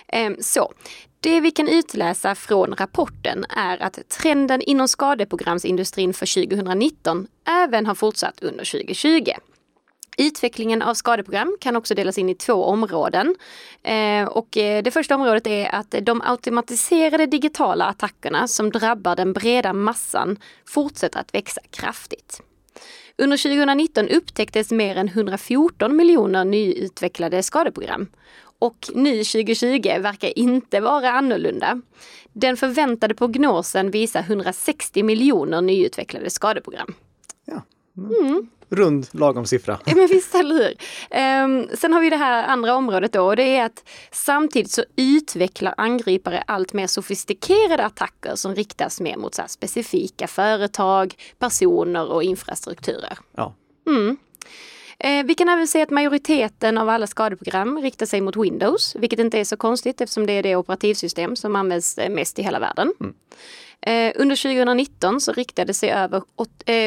Ehm, 0.08 0.36
så, 0.40 0.72
det 1.20 1.40
vi 1.40 1.50
kan 1.50 1.68
utläsa 1.68 2.34
från 2.34 2.74
rapporten 2.74 3.44
är 3.48 3.82
att 3.82 4.08
trenden 4.08 4.62
inom 4.62 4.88
skadeprogramsindustrin 4.88 6.14
för 6.14 6.46
2019 6.46 7.26
även 7.48 7.86
har 7.86 7.94
fortsatt 7.94 8.42
under 8.42 8.64
2020. 8.64 9.30
Utvecklingen 10.18 10.82
av 10.82 10.94
skadeprogram 10.94 11.56
kan 11.60 11.76
också 11.76 11.94
delas 11.94 12.18
in 12.18 12.28
i 12.28 12.34
två 12.34 12.64
områden. 12.64 13.34
Ehm, 13.82 14.28
och 14.28 14.56
eh, 14.56 14.82
det 14.82 14.90
första 14.90 15.14
området 15.14 15.46
är 15.46 15.74
att 15.74 15.94
de 16.02 16.22
automatiserade 16.24 17.26
digitala 17.26 17.84
attackerna 17.84 18.48
som 18.48 18.70
drabbar 18.70 19.16
den 19.16 19.32
breda 19.32 19.72
massan 19.72 20.38
fortsätter 20.68 21.20
att 21.20 21.34
växa 21.34 21.60
kraftigt. 21.70 22.42
Under 23.18 23.36
2019 23.36 24.08
upptäcktes 24.08 24.70
mer 24.70 24.96
än 24.96 25.08
114 25.08 25.96
miljoner 25.96 26.44
nyutvecklade 26.44 27.42
skadeprogram. 27.42 28.06
Och 28.62 28.90
nu 28.94 29.24
2020 29.24 29.98
verkar 30.00 30.38
inte 30.38 30.80
vara 30.80 31.10
annorlunda. 31.10 31.80
Den 32.32 32.56
förväntade 32.56 33.14
prognosen 33.14 33.90
visar 33.90 34.20
160 34.20 35.02
miljoner 35.02 35.60
nyutvecklade 35.60 36.30
skadeprogram. 36.30 36.94
Ja. 37.44 37.62
Mm 37.96 38.48
rund 38.72 39.06
lagom 39.10 39.46
siffra. 39.46 39.78
Men 39.86 40.06
visst, 40.06 40.34
eller 40.34 40.54
hur. 40.54 40.70
Um, 41.44 41.76
sen 41.76 41.92
har 41.92 42.00
vi 42.00 42.10
det 42.10 42.16
här 42.16 42.44
andra 42.44 42.74
området 42.74 43.12
då 43.12 43.26
och 43.26 43.36
det 43.36 43.56
är 43.56 43.64
att 43.64 43.84
samtidigt 44.10 44.70
så 44.70 44.84
utvecklar 44.96 45.74
angripare 45.76 46.44
allt 46.46 46.72
mer 46.72 46.86
sofistikerade 46.86 47.84
attacker 47.84 48.34
som 48.34 48.54
riktas 48.54 49.00
mer 49.00 49.16
mot 49.16 49.34
så 49.34 49.42
specifika 49.46 50.26
företag, 50.26 51.14
personer 51.38 52.12
och 52.12 52.22
infrastrukturer. 52.22 53.18
Ja. 53.36 53.54
Mm. 53.86 54.16
Eh, 55.04 55.24
vi 55.24 55.34
kan 55.34 55.48
även 55.48 55.68
se 55.68 55.82
att 55.82 55.90
majoriteten 55.90 56.78
av 56.78 56.88
alla 56.88 57.06
skadeprogram 57.06 57.78
riktar 57.82 58.06
sig 58.06 58.20
mot 58.20 58.36
Windows, 58.36 58.96
vilket 58.96 59.18
inte 59.18 59.38
är 59.38 59.44
så 59.44 59.56
konstigt 59.56 60.00
eftersom 60.00 60.26
det 60.26 60.32
är 60.32 60.42
det 60.42 60.56
operativsystem 60.56 61.36
som 61.36 61.56
används 61.56 61.98
mest 62.10 62.38
i 62.38 62.42
hela 62.42 62.58
världen. 62.58 62.92
Mm. 63.00 63.14
Eh, 63.86 64.12
under 64.20 64.36
2019 64.36 65.20
så 65.20 65.32
riktade 65.32 65.74
sig 65.74 65.90
över 65.90 66.22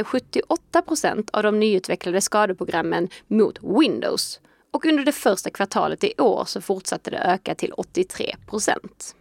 78 0.04 0.80
eh, 0.80 0.82
procent 0.82 1.30
av 1.34 1.44
de 1.44 1.60
nyutvecklade 1.60 2.22
skadeprogrammen 2.22 3.10
mot 3.28 3.60
Windows. 3.64 4.40
Och 4.72 4.86
under 4.86 5.06
det 5.06 5.12
första 5.12 5.50
kvartalet 5.50 6.04
i 6.04 6.14
år 6.18 6.46
så 6.46 6.62
fortsatte 6.62 7.10
det 7.10 7.18
öka 7.18 7.56
till 7.56 7.72
83 7.72 8.36
procent. 8.50 9.16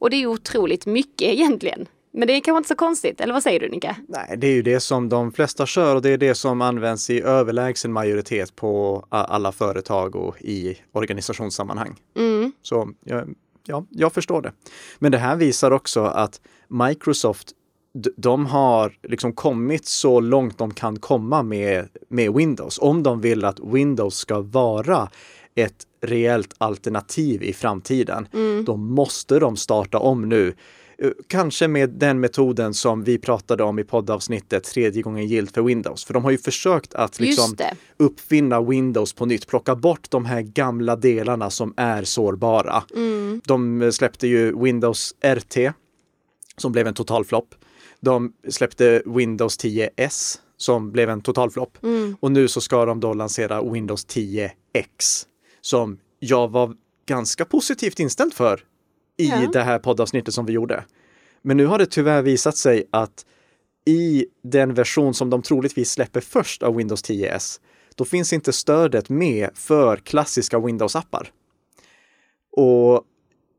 Och 0.00 0.10
det 0.10 0.16
är 0.16 0.26
otroligt 0.26 0.86
mycket 0.86 1.28
egentligen. 1.28 1.88
Men 2.12 2.28
det 2.28 2.34
är 2.34 2.40
kanske 2.40 2.58
inte 2.58 2.68
så 2.68 2.74
konstigt, 2.74 3.20
eller 3.20 3.32
vad 3.32 3.42
säger 3.42 3.60
du 3.60 3.68
Nika? 3.68 3.96
Nej, 4.08 4.34
det 4.38 4.46
är 4.46 4.52
ju 4.52 4.62
det 4.62 4.80
som 4.80 5.08
de 5.08 5.32
flesta 5.32 5.66
kör 5.66 5.96
och 5.96 6.02
det 6.02 6.10
är 6.10 6.18
det 6.18 6.34
som 6.34 6.60
används 6.60 7.10
i 7.10 7.20
överlägsen 7.20 7.92
majoritet 7.92 8.56
på 8.56 9.04
alla 9.08 9.52
företag 9.52 10.16
och 10.16 10.40
i 10.40 10.78
organisationssammanhang. 10.92 11.96
Mm. 12.16 12.52
Så 12.62 12.90
ja, 13.66 13.86
jag 13.90 14.12
förstår 14.12 14.42
det. 14.42 14.52
Men 14.98 15.12
det 15.12 15.18
här 15.18 15.36
visar 15.36 15.70
också 15.70 16.04
att 16.04 16.40
Microsoft 16.68 17.52
de 18.16 18.46
har 18.46 18.92
liksom 19.02 19.32
kommit 19.32 19.86
så 19.86 20.20
långt 20.20 20.58
de 20.58 20.74
kan 20.74 20.98
komma 20.98 21.42
med, 21.42 21.88
med 22.08 22.34
Windows. 22.34 22.78
Om 22.78 23.02
de 23.02 23.20
vill 23.20 23.44
att 23.44 23.60
Windows 23.60 24.14
ska 24.16 24.40
vara 24.40 25.10
ett 25.54 25.86
reellt 26.00 26.54
alternativ 26.58 27.42
i 27.42 27.52
framtiden, 27.52 28.28
mm. 28.32 28.64
då 28.64 28.76
måste 28.76 29.38
de 29.38 29.56
starta 29.56 29.98
om 29.98 30.28
nu. 30.28 30.54
Eh, 31.02 31.10
kanske 31.26 31.68
med 31.68 31.90
den 31.90 32.20
metoden 32.20 32.74
som 32.74 33.04
vi 33.04 33.18
pratade 33.18 33.62
om 33.62 33.78
i 33.78 33.84
poddavsnittet 33.84 34.64
tredje 34.64 35.02
gången 35.02 35.26
gilt 35.26 35.54
för 35.54 35.62
Windows. 35.62 36.04
För 36.04 36.14
de 36.14 36.24
har 36.24 36.30
ju 36.30 36.38
försökt 36.38 36.94
att 36.94 37.20
liksom 37.20 37.56
uppfinna 37.96 38.62
Windows 38.62 39.12
på 39.12 39.26
nytt, 39.26 39.46
plocka 39.46 39.74
bort 39.74 40.10
de 40.10 40.24
här 40.24 40.40
gamla 40.42 40.96
delarna 40.96 41.50
som 41.50 41.74
är 41.76 42.04
sårbara. 42.04 42.84
Mm. 42.94 43.40
De 43.44 43.92
släppte 43.92 44.26
ju 44.26 44.62
Windows 44.62 45.14
RT 45.24 45.56
som 46.56 46.72
blev 46.72 46.86
en 46.86 46.94
total 46.94 47.24
flopp. 47.24 47.54
De 48.00 48.32
släppte 48.48 49.02
Windows 49.06 49.58
10S 49.58 50.38
som 50.56 50.92
blev 50.92 51.10
en 51.10 51.20
total 51.20 51.50
flopp. 51.50 51.82
Mm. 51.82 52.16
Och 52.20 52.32
nu 52.32 52.48
så 52.48 52.60
ska 52.60 52.84
de 52.84 53.00
då 53.00 53.14
lansera 53.14 53.62
Windows 53.62 54.06
10X 54.06 55.26
som 55.60 55.98
jag 56.18 56.50
var 56.50 56.74
ganska 57.06 57.44
positivt 57.44 58.00
inställd 58.00 58.34
för 58.34 58.64
i 59.18 59.28
ja. 59.28 59.50
det 59.52 59.62
här 59.62 59.78
poddavsnittet 59.78 60.34
som 60.34 60.46
vi 60.46 60.52
gjorde. 60.52 60.84
Men 61.42 61.56
nu 61.56 61.66
har 61.66 61.78
det 61.78 61.86
tyvärr 61.86 62.22
visat 62.22 62.56
sig 62.56 62.84
att 62.90 63.24
i 63.84 64.26
den 64.42 64.74
version 64.74 65.14
som 65.14 65.30
de 65.30 65.42
troligtvis 65.42 65.90
släpper 65.90 66.20
först 66.20 66.62
av 66.62 66.76
Windows 66.76 67.04
10S, 67.04 67.60
då 67.94 68.04
finns 68.04 68.32
inte 68.32 68.52
stödet 68.52 69.08
med 69.08 69.50
för 69.54 69.96
klassiska 69.96 70.58
Windows-appar. 70.58 71.26
Och 72.56 73.04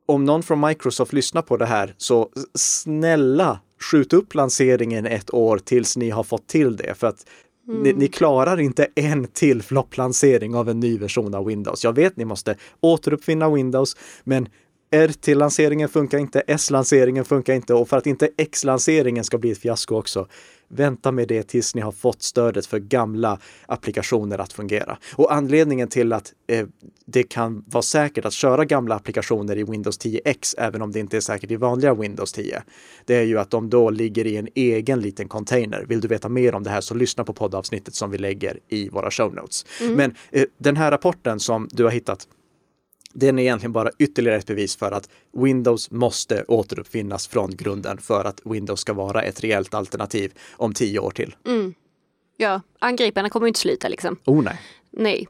om 0.05 0.25
någon 0.25 0.43
från 0.43 0.59
Microsoft 0.59 1.13
lyssnar 1.13 1.41
på 1.41 1.57
det 1.57 1.65
här, 1.65 1.95
så 1.97 2.29
snälla 2.55 3.59
skjut 3.81 4.13
upp 4.13 4.35
lanseringen 4.35 5.05
ett 5.05 5.33
år 5.33 5.57
tills 5.57 5.97
ni 5.97 6.09
har 6.09 6.23
fått 6.23 6.47
till 6.47 6.75
det. 6.75 6.95
För 6.97 7.07
att 7.07 7.25
mm. 7.67 7.81
ni, 7.81 7.93
ni, 7.93 8.07
klarar 8.07 8.59
inte 8.59 8.87
en 8.95 9.27
till 9.27 9.61
flopplansering 9.61 10.55
av 10.55 10.69
en 10.69 10.79
ny 10.79 10.97
version 10.97 11.33
av 11.33 11.45
Windows. 11.45 11.83
Jag 11.83 11.93
vet 11.95 12.17
ni 12.17 12.25
måste 12.25 12.55
återuppfinna 12.79 13.49
Windows, 13.49 13.97
men 14.23 14.49
RT-lanseringen 14.93 15.89
funkar 15.89 16.17
inte, 16.17 16.43
S-lanseringen 16.47 17.25
funkar 17.25 17.53
inte 17.53 17.73
och 17.73 17.89
för 17.89 17.97
att 17.97 18.07
inte 18.07 18.29
X-lanseringen 18.37 19.23
ska 19.23 19.37
bli 19.37 19.51
ett 19.51 19.57
fiasko 19.57 19.95
också, 19.95 20.27
vänta 20.67 21.11
med 21.11 21.27
det 21.27 21.43
tills 21.43 21.75
ni 21.75 21.81
har 21.81 21.91
fått 21.91 22.21
stödet 22.21 22.65
för 22.65 22.79
gamla 22.79 23.39
applikationer 23.65 24.39
att 24.39 24.53
fungera. 24.53 24.97
Och 25.15 25.33
anledningen 25.33 25.87
till 25.87 26.13
att 26.13 26.33
eh, 26.47 26.67
det 27.05 27.23
kan 27.23 27.63
vara 27.67 27.81
säkert 27.81 28.25
att 28.25 28.33
köra 28.33 28.65
gamla 28.65 28.95
applikationer 28.95 29.57
i 29.57 29.63
Windows 29.63 29.99
10X, 29.99 30.55
även 30.57 30.81
om 30.81 30.91
det 30.91 30.99
inte 30.99 31.17
är 31.17 31.21
säkert 31.21 31.51
i 31.51 31.55
vanliga 31.55 31.93
Windows 31.93 32.33
10, 32.33 32.63
det 33.05 33.15
är 33.15 33.23
ju 33.23 33.39
att 33.39 33.49
de 33.49 33.69
då 33.69 33.89
ligger 33.89 34.27
i 34.27 34.37
en 34.37 34.47
egen 34.55 34.99
liten 34.99 35.27
container. 35.27 35.85
Vill 35.87 36.01
du 36.01 36.07
veta 36.07 36.29
mer 36.29 36.55
om 36.55 36.63
det 36.63 36.69
här 36.69 36.81
så 36.81 36.95
lyssna 36.95 37.23
på 37.23 37.33
poddavsnittet 37.33 37.95
som 37.95 38.11
vi 38.11 38.17
lägger 38.17 38.59
i 38.67 38.89
våra 38.89 39.11
show 39.11 39.35
notes. 39.35 39.65
Mm. 39.81 39.93
Men 39.93 40.15
eh, 40.31 40.45
den 40.57 40.77
här 40.77 40.91
rapporten 40.91 41.39
som 41.39 41.67
du 41.71 41.83
har 41.83 41.91
hittat, 41.91 42.27
den 43.13 43.39
är 43.39 43.43
egentligen 43.43 43.73
bara 43.73 43.89
ytterligare 43.99 44.37
ett 44.37 44.47
bevis 44.47 44.75
för 44.75 44.91
att 44.91 45.09
Windows 45.37 45.91
måste 45.91 46.43
återuppfinnas 46.47 47.27
från 47.27 47.55
grunden 47.55 47.97
för 47.97 48.25
att 48.25 48.41
Windows 48.43 48.79
ska 48.79 48.93
vara 48.93 49.21
ett 49.21 49.43
reellt 49.43 49.73
alternativ 49.73 50.33
om 50.51 50.73
tio 50.73 50.99
år 50.99 51.11
till. 51.11 51.35
Mm. 51.45 51.73
Ja, 52.37 52.61
angriparna 52.79 53.29
kommer 53.29 53.47
inte 53.47 53.59
sluta 53.59 53.87
liksom. 53.87 54.17
Oh 54.25 54.43
nej. 54.43 54.59
Nej. 54.91 55.27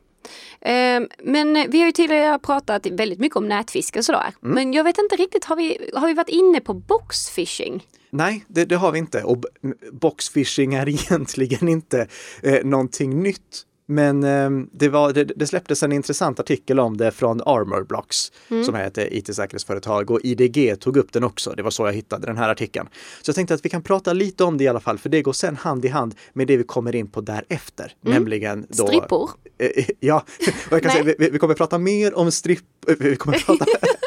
Eh, 0.61 1.01
men 1.23 1.71
vi 1.71 1.79
har 1.79 1.85
ju 1.85 1.91
tidigare 1.91 2.39
pratat 2.39 2.87
väldigt 2.87 3.19
mycket 3.19 3.35
om 3.35 3.47
nätfiske 3.47 3.99
och 3.99 4.05
sådär. 4.05 4.33
Mm. 4.43 4.55
Men 4.55 4.73
jag 4.73 4.83
vet 4.83 4.97
inte 4.97 5.15
riktigt, 5.15 5.45
har 5.45 5.55
vi, 5.55 5.89
har 5.93 6.07
vi 6.07 6.13
varit 6.13 6.29
inne 6.29 6.61
på 6.61 6.73
boxfishing? 6.73 7.87
Nej, 8.09 8.45
det, 8.47 8.65
det 8.65 8.75
har 8.75 8.91
vi 8.91 8.99
inte. 8.99 9.23
Och 9.23 9.43
boxfishing 9.91 10.73
är 10.73 10.89
egentligen 11.09 11.67
inte 11.67 12.07
eh, 12.43 12.65
någonting 12.65 13.23
nytt. 13.23 13.65
Men 13.85 14.23
eh, 14.23 14.49
det, 14.71 14.89
var, 14.89 15.13
det, 15.13 15.23
det, 15.23 15.47
släpptes 15.47 15.83
en 15.83 15.91
intressant 15.91 16.39
artikel 16.39 16.79
om 16.79 16.97
det 16.97 17.11
från 17.11 17.41
Armor 17.41 17.83
Blocks 17.83 18.31
mm. 18.49 18.63
som 18.63 18.75
är 18.75 18.87
ett 18.87 18.97
IT-säkerhetsföretag 18.97 20.11
och 20.11 20.19
IDG 20.23 20.79
tog 20.79 20.97
upp 20.97 21.13
den 21.13 21.23
också. 21.23 21.53
Det 21.57 21.63
var 21.63 21.71
så 21.71 21.85
jag 21.85 21.93
hittade 21.93 22.27
den 22.27 22.37
här 22.37 22.49
artikeln. 22.49 22.87
Så 23.21 23.29
jag 23.29 23.35
tänkte 23.35 23.53
att 23.53 23.65
vi 23.65 23.69
kan 23.69 23.83
prata 23.83 24.13
lite 24.13 24.43
om 24.43 24.57
det 24.57 24.63
i 24.63 24.67
alla 24.67 24.79
fall, 24.79 24.97
för 24.97 25.09
det 25.09 25.21
går 25.21 25.33
sen 25.33 25.55
hand 25.55 25.85
i 25.85 25.87
hand 25.87 26.15
med 26.33 26.47
det 26.47 26.57
vi 26.57 26.63
kommer 26.63 26.95
in 26.95 27.07
på 27.07 27.21
därefter, 27.21 27.93
mm. 28.05 28.13
nämligen 28.13 28.65
då... 28.69 28.87
Strippor? 28.87 29.29
Eh, 29.57 29.85
ja, 29.99 30.25
och 30.67 30.73
jag 30.73 30.81
kan 30.81 30.91
säga, 30.91 31.03
vi, 31.03 31.29
vi, 31.29 31.39
kommer 31.39 31.53
prata 31.53 31.77
mer 31.77 32.17
om 32.17 32.31
stripp... 32.31 32.65
Vi 32.99 33.15
kommer 33.15 33.37
prata... 33.37 33.65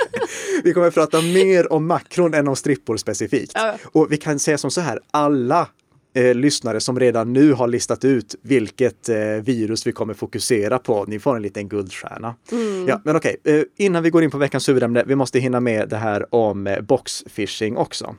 vi 0.64 0.72
kommer 0.72 0.90
prata 0.90 1.22
mer 1.22 1.72
om 1.72 1.86
makron 1.86 2.34
än 2.34 2.48
om 2.48 2.56
strippor 2.56 2.96
specifikt. 2.96 3.52
Ja. 3.54 3.74
Och 3.84 4.12
vi 4.12 4.16
kan 4.16 4.38
säga 4.38 4.58
som 4.58 4.70
så 4.70 4.80
här, 4.80 5.00
alla 5.10 5.68
eh, 6.16 6.34
lyssnare 6.34 6.80
som 6.80 7.00
redan 7.00 7.32
nu 7.32 7.52
har 7.52 7.68
listat 7.68 8.04
ut 8.04 8.34
vilket 8.42 9.08
eh, 9.08 9.16
virus 9.18 9.86
vi 9.86 9.92
kommer 9.92 10.14
fokusera 10.14 10.78
på. 10.78 11.04
Ni 11.04 11.18
får 11.18 11.36
en 11.36 11.42
liten 11.42 11.68
guldstjärna. 11.68 12.34
Mm. 12.52 12.88
Ja, 12.88 13.00
men 13.04 13.16
okej, 13.16 13.36
eh, 13.44 13.62
innan 13.76 14.02
vi 14.02 14.10
går 14.10 14.24
in 14.24 14.30
på 14.30 14.38
veckans 14.38 14.68
huvudämne, 14.68 15.04
vi 15.06 15.14
måste 15.14 15.38
hinna 15.38 15.60
med 15.60 15.88
det 15.88 15.96
här 15.96 16.34
om 16.34 16.66
eh, 16.66 16.80
boxfishing 16.80 17.76
också. 17.76 18.16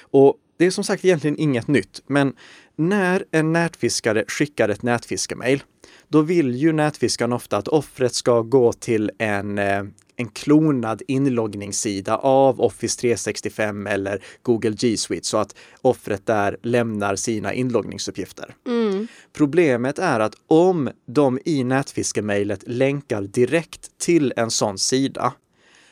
Och 0.00 0.36
det 0.58 0.66
är 0.66 0.70
som 0.70 0.84
sagt 0.84 1.04
egentligen 1.04 1.38
inget 1.38 1.68
nytt, 1.68 2.02
men 2.06 2.32
när 2.76 3.24
en 3.30 3.52
nätfiskare 3.52 4.24
skickar 4.28 4.68
ett 4.68 4.82
nätfiskemail, 4.82 5.62
då 6.10 6.22
vill 6.22 6.54
ju 6.54 6.72
nätfiskaren 6.72 7.32
ofta 7.32 7.56
att 7.56 7.68
offret 7.68 8.14
ska 8.14 8.40
gå 8.42 8.72
till 8.72 9.10
en, 9.18 9.58
eh, 9.58 9.82
en 10.16 10.28
klonad 10.28 11.02
inloggningssida 11.08 12.16
av 12.16 12.60
Office 12.60 13.00
365 13.00 13.86
eller 13.86 14.24
Google 14.42 14.70
G 14.70 14.96
Suite 14.96 15.26
så 15.26 15.38
att 15.38 15.54
offret 15.82 16.26
där 16.26 16.56
lämnar 16.62 17.16
sina 17.16 17.52
inloggningsuppgifter. 17.52 18.54
Mm. 18.66 19.06
Problemet 19.32 19.98
är 19.98 20.20
att 20.20 20.34
om 20.46 20.90
de 21.06 21.38
i 21.44 21.64
nätfiskemejlet 21.64 22.64
länkar 22.66 23.22
direkt 23.22 23.98
till 23.98 24.32
en 24.36 24.50
sån 24.50 24.78
sida, 24.78 25.32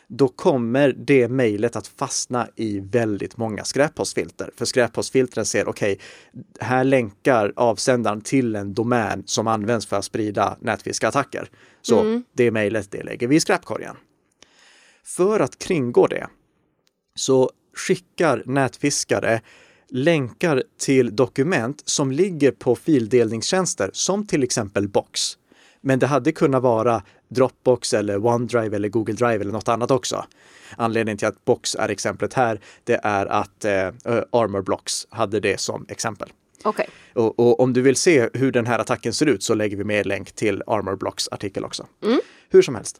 då 0.08 0.28
kommer 0.28 0.92
det 0.98 1.28
mejlet 1.28 1.76
att 1.76 1.86
fastna 1.86 2.48
i 2.56 2.80
väldigt 2.80 3.36
många 3.36 3.64
skräppostfilter. 3.64 4.50
För 4.56 4.64
skräppostfiltren 4.64 5.46
ser, 5.46 5.68
okej, 5.68 5.92
okay, 5.92 6.46
här 6.60 6.84
länkar 6.84 7.52
avsändaren 7.56 8.20
till 8.20 8.56
en 8.56 8.74
domän 8.74 9.22
som 9.26 9.46
används 9.46 9.86
för 9.86 9.96
att 9.96 10.04
sprida 10.04 10.56
nätfiskattacker. 10.60 11.50
Så 11.82 12.00
mm. 12.00 12.24
det 12.32 12.50
mejlet, 12.50 12.90
det 12.90 13.02
lägger 13.02 13.26
vi 13.28 13.36
i 13.36 13.40
skräpkorgen. 13.40 13.96
För 15.04 15.40
att 15.40 15.58
kringgå 15.58 16.06
det 16.06 16.26
så 17.14 17.50
skickar 17.74 18.42
nätfiskare 18.46 19.40
länkar 19.90 20.62
till 20.78 21.16
dokument 21.16 21.82
som 21.84 22.12
ligger 22.12 22.50
på 22.50 22.76
fildelningstjänster 22.76 23.90
som 23.92 24.26
till 24.26 24.42
exempel 24.42 24.88
Box. 24.88 25.38
Men 25.80 25.98
det 25.98 26.06
hade 26.06 26.32
kunnat 26.32 26.62
vara 26.62 27.02
Dropbox 27.28 27.94
eller 27.94 28.26
OneDrive 28.26 28.76
eller 28.76 28.88
Google 28.88 29.14
Drive 29.14 29.40
eller 29.40 29.52
något 29.52 29.68
annat 29.68 29.90
också. 29.90 30.24
Anledningen 30.76 31.18
till 31.18 31.28
att 31.28 31.44
Box 31.44 31.74
är 31.74 31.88
exemplet 31.88 32.34
här, 32.34 32.60
det 32.84 33.00
är 33.02 33.26
att 33.26 33.64
eh, 33.64 33.88
Armor 34.32 34.62
Blocks 34.62 35.06
hade 35.10 35.40
det 35.40 35.60
som 35.60 35.86
exempel. 35.88 36.32
Okay. 36.64 36.86
Och, 37.14 37.38
och, 37.38 37.60
om 37.60 37.72
du 37.72 37.82
vill 37.82 37.96
se 37.96 38.28
hur 38.34 38.52
den 38.52 38.66
här 38.66 38.78
attacken 38.78 39.12
ser 39.12 39.26
ut 39.26 39.42
så 39.42 39.54
lägger 39.54 39.76
vi 39.76 39.84
med 39.84 40.06
länk 40.06 40.32
till 40.32 40.62
Armor 40.66 40.96
Blocks 40.96 41.28
artikel 41.28 41.64
också. 41.64 41.86
Mm. 42.04 42.20
Hur 42.48 42.62
som 42.62 42.74
helst. 42.74 42.96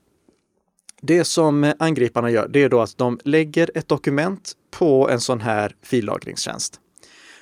Det 1.00 1.24
som 1.24 1.72
angriparna 1.78 2.30
gör, 2.30 2.48
det 2.48 2.62
är 2.62 2.68
då 2.68 2.80
att 2.80 2.98
de 2.98 3.18
lägger 3.24 3.70
ett 3.74 3.88
dokument 3.88 4.52
på 4.70 5.08
en 5.08 5.20
sån 5.20 5.40
här 5.40 5.76
fillagringstjänst. 5.82 6.80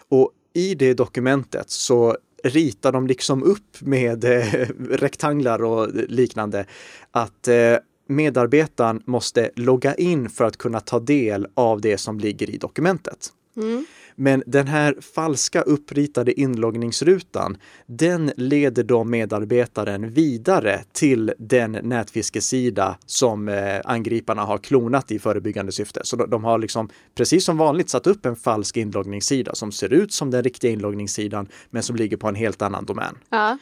Och 0.09 0.31
i 0.55 0.75
det 0.75 0.95
dokumentet 0.95 1.71
så 1.71 2.17
ritar 2.49 2.93
de 2.93 3.07
liksom 3.07 3.43
upp 3.43 3.81
med 3.81 4.25
eh, 4.25 4.45
rektanglar 4.91 5.65
och 5.65 5.89
liknande 5.95 6.67
att 7.11 7.49
eh, 7.49 7.77
medarbetaren 8.09 9.03
måste 9.05 9.51
logga 9.55 9.95
in 9.95 10.31
för 10.31 10.45
att 10.45 10.57
kunna 10.57 10.81
ta 10.81 11.01
del 11.01 11.47
av 11.55 11.81
det 11.81 11.99
som 11.99 12.21
ligger 12.21 12.51
i 12.51 12.57
dokumentet. 12.57 13.33
Mm. 13.57 13.87
Men 14.17 14.43
den 14.47 14.67
här 14.67 14.97
falska 15.15 15.63
uppritade 15.63 16.41
inloggningsrutan, 16.41 17.57
den 17.87 18.33
leder 18.37 18.83
då 18.83 19.05
medarbetaren 19.05 20.13
vidare 20.13 20.85
till 20.93 21.33
den 21.39 21.73
nätfiskesida 21.73 22.99
som 23.07 23.49
eh, 23.49 23.81
angriparna 23.85 24.43
har 24.43 24.59
klonat 24.59 25.11
i 25.11 25.19
förebyggande 25.19 25.73
syfte. 25.73 26.01
Så 26.05 26.17
de, 26.17 26.31
de, 26.31 26.45
har 26.45 26.59
liksom, 26.59 26.89
precis 27.15 27.45
som 27.45 27.57
vanligt, 27.57 27.91
satt 27.91 28.07
upp 28.07 28.27
en 28.27 28.37
falsk 28.37 28.77
inloggningssida 28.77 29.55
som 29.55 29.73
ser 29.73 29.93
ut 29.93 30.13
som 30.13 30.31
den 30.31 30.43
riktiga 30.43 30.71
inloggningssidan, 30.71 31.49
men 31.71 31.83
som 31.83 31.97
ligger 31.97 32.17
på 32.17 32.29
en 32.29 32.35
helt 32.35 32.63
annan 32.63 32.85
domän. 32.85 33.19
Ja. 33.29 33.59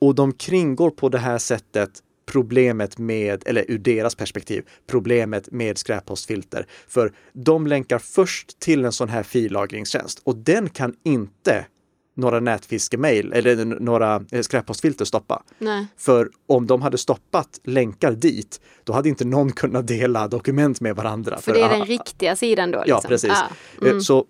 Och 0.00 0.14
de 0.14 0.32
kringgår 0.32 0.90
på 0.90 1.08
det 1.08 1.18
här 1.18 1.38
sättet 1.38 2.02
problemet 2.26 2.98
med, 2.98 3.42
eller 3.46 3.64
ur 3.68 3.78
deras 3.78 4.14
perspektiv, 4.14 4.64
problemet 4.86 5.50
med 5.50 5.78
skräppostfilter. 5.78 6.66
För 6.88 7.12
de 7.32 7.66
länkar 7.66 7.98
först 7.98 8.60
till 8.60 8.84
en 8.84 8.92
sån 8.92 9.08
här 9.08 9.22
fillagringstjänst 9.22 10.20
och 10.24 10.36
den 10.36 10.68
kan 10.68 10.94
inte 11.04 11.66
några 12.14 12.40
nätfiskemail 12.40 13.32
eller 13.32 13.64
några 13.64 14.24
eh, 14.30 14.42
skräppostfilter 14.42 15.04
stoppa. 15.04 15.42
Nej. 15.58 15.86
För 15.96 16.30
om 16.48 16.66
de 16.66 16.82
hade 16.82 16.98
stoppat 16.98 17.60
länkar 17.64 18.12
dit, 18.12 18.60
då 18.84 18.92
hade 18.92 19.08
inte 19.08 19.24
någon 19.24 19.52
kunnat 19.52 19.86
dela 19.86 20.28
dokument 20.28 20.80
med 20.80 20.96
varandra. 20.96 21.36
För, 21.36 21.42
för 21.42 21.54
det 21.54 21.60
är 21.60 21.78
den 21.78 21.86
riktiga 21.86 22.36
sidan 22.36 22.70
då? 22.70 22.78
Liksom. 22.78 23.00
Ja, 23.02 23.08
precis. 23.08 23.30
Ah, 23.30 23.86
mm. 23.86 24.00
Så 24.00 24.24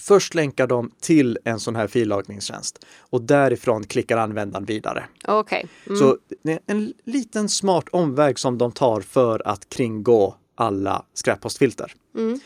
Först 0.00 0.34
länkar 0.34 0.66
de 0.66 0.90
till 1.00 1.38
en 1.44 1.60
sån 1.60 1.76
här 1.76 1.86
fillagningstjänst 1.86 2.84
och 3.00 3.22
därifrån 3.22 3.84
klickar 3.84 4.16
användaren 4.16 4.64
vidare. 4.64 5.04
Okay. 5.28 5.64
Mm. 5.86 5.98
Så 5.98 6.16
det 6.42 6.52
är 6.52 6.60
en 6.66 6.92
liten 7.04 7.48
smart 7.48 7.88
omväg 7.88 8.38
som 8.38 8.58
de 8.58 8.72
tar 8.72 9.00
för 9.00 9.48
att 9.48 9.68
kringgå 9.68 10.36
alla 10.54 11.04
skräppostfilter. 11.14 11.92
Mm. 12.16 12.40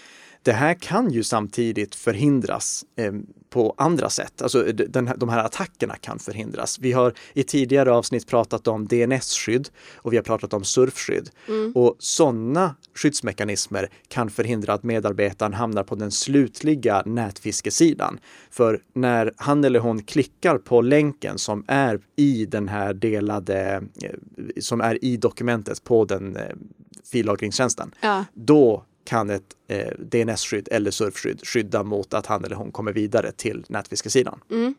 Det 0.45 0.53
här 0.53 0.75
kan 0.75 1.11
ju 1.11 1.23
samtidigt 1.23 1.95
förhindras 1.95 2.85
eh, 2.97 3.13
på 3.51 3.75
andra 3.77 4.11
sätt. 4.11 4.43
Alltså 4.43 4.63
den, 4.63 5.11
de 5.17 5.29
här 5.29 5.45
attackerna 5.45 5.97
kan 5.97 6.19
förhindras. 6.19 6.79
Vi 6.79 6.93
har 6.93 7.15
i 7.33 7.43
tidigare 7.43 7.93
avsnitt 7.93 8.27
pratat 8.27 8.69
om 8.69 8.89
DNS-skydd 8.89 9.69
och 9.95 10.13
vi 10.13 10.17
har 10.17 10.25
pratat 10.25 10.53
om 10.53 10.65
surfskydd. 10.65 11.31
Mm. 11.49 11.73
Och 11.73 11.97
sådana 11.99 12.75
skyddsmekanismer 12.95 13.89
kan 14.09 14.31
förhindra 14.31 14.73
att 14.73 14.83
medarbetaren 14.83 15.55
hamnar 15.55 15.83
på 15.83 15.95
den 15.95 16.11
slutliga 16.11 17.03
nätfiskesidan. 17.07 18.19
För 18.51 18.81
när 18.95 19.33
han 19.37 19.65
eller 19.65 19.81
hon 19.81 20.03
klickar 20.03 20.59
på 20.59 20.81
länken 20.81 21.39
som 21.39 21.65
är 21.69 22.01
i 22.17 22.47
den 22.47 22.69
här 22.69 22.95
delade, 22.95 23.83
eh, 24.03 24.11
som 24.61 24.81
är 24.81 25.05
i 25.05 25.17
dokumentet 25.17 25.85
på 25.85 26.05
den 26.05 26.37
eh, 26.37 26.43
fillagringstjänsten, 27.05 27.95
ja. 28.01 28.25
då 28.35 28.85
kan 29.05 29.31
ett 29.31 29.57
eh, 29.69 29.93
DNS-skydd 29.99 30.69
eller 30.71 30.91
surfskydd 30.91 31.47
skydda 31.47 31.83
mot 31.83 32.15
att 32.15 32.27
han 32.27 32.45
eller 32.45 32.57
hon 32.57 32.73
kommer 32.73 32.93
vidare 32.93 33.33
till 33.33 33.65
nätfiskesidan. 33.69 34.41
Mm. 34.51 34.75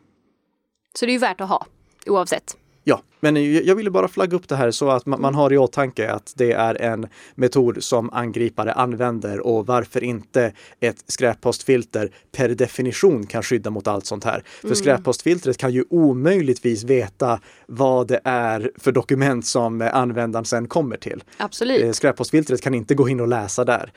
Så 0.98 1.06
det 1.06 1.10
är 1.10 1.12
ju 1.12 1.18
värt 1.18 1.40
att 1.40 1.48
ha 1.48 1.66
oavsett. 2.06 2.56
Ja, 2.88 3.02
men 3.20 3.64
jag 3.66 3.74
ville 3.74 3.90
bara 3.90 4.08
flagga 4.08 4.36
upp 4.36 4.48
det 4.48 4.56
här 4.56 4.70
så 4.70 4.90
att 4.90 5.06
man, 5.06 5.34
har 5.34 5.52
i 5.52 5.58
åtanke 5.58 6.10
att 6.10 6.32
det 6.36 6.52
är 6.52 6.82
en 6.82 7.06
metod 7.34 7.84
som 7.84 8.10
angripare 8.12 8.72
använder 8.72 9.46
och 9.46 9.66
varför 9.66 10.04
inte 10.04 10.52
ett 10.80 11.04
skräppostfilter 11.06 12.10
per 12.32 12.48
definition 12.48 13.26
kan 13.26 13.42
skydda 13.42 13.70
mot 13.70 13.86
allt 13.86 14.06
sånt 14.06 14.24
här. 14.24 14.42
För 14.60 14.68
mm. 14.68 14.76
skräppostfiltret 14.76 15.56
kan 15.56 15.72
ju 15.72 15.84
omöjligtvis 15.90 16.84
veta 16.84 17.40
vad 17.66 18.08
det 18.08 18.20
är 18.24 18.70
för 18.76 18.92
dokument 18.92 19.46
som 19.46 19.90
användaren 19.92 20.44
sen 20.44 20.68
kommer 20.68 20.96
till. 20.96 21.24
Absolut. 21.36 21.82
Eh, 21.82 21.92
skräppostfiltret 21.92 22.62
kan 22.62 22.74
inte 22.74 22.94
gå 22.94 23.08
in 23.08 23.20
och 23.20 23.28
läsa 23.28 23.64
där. 23.64 23.92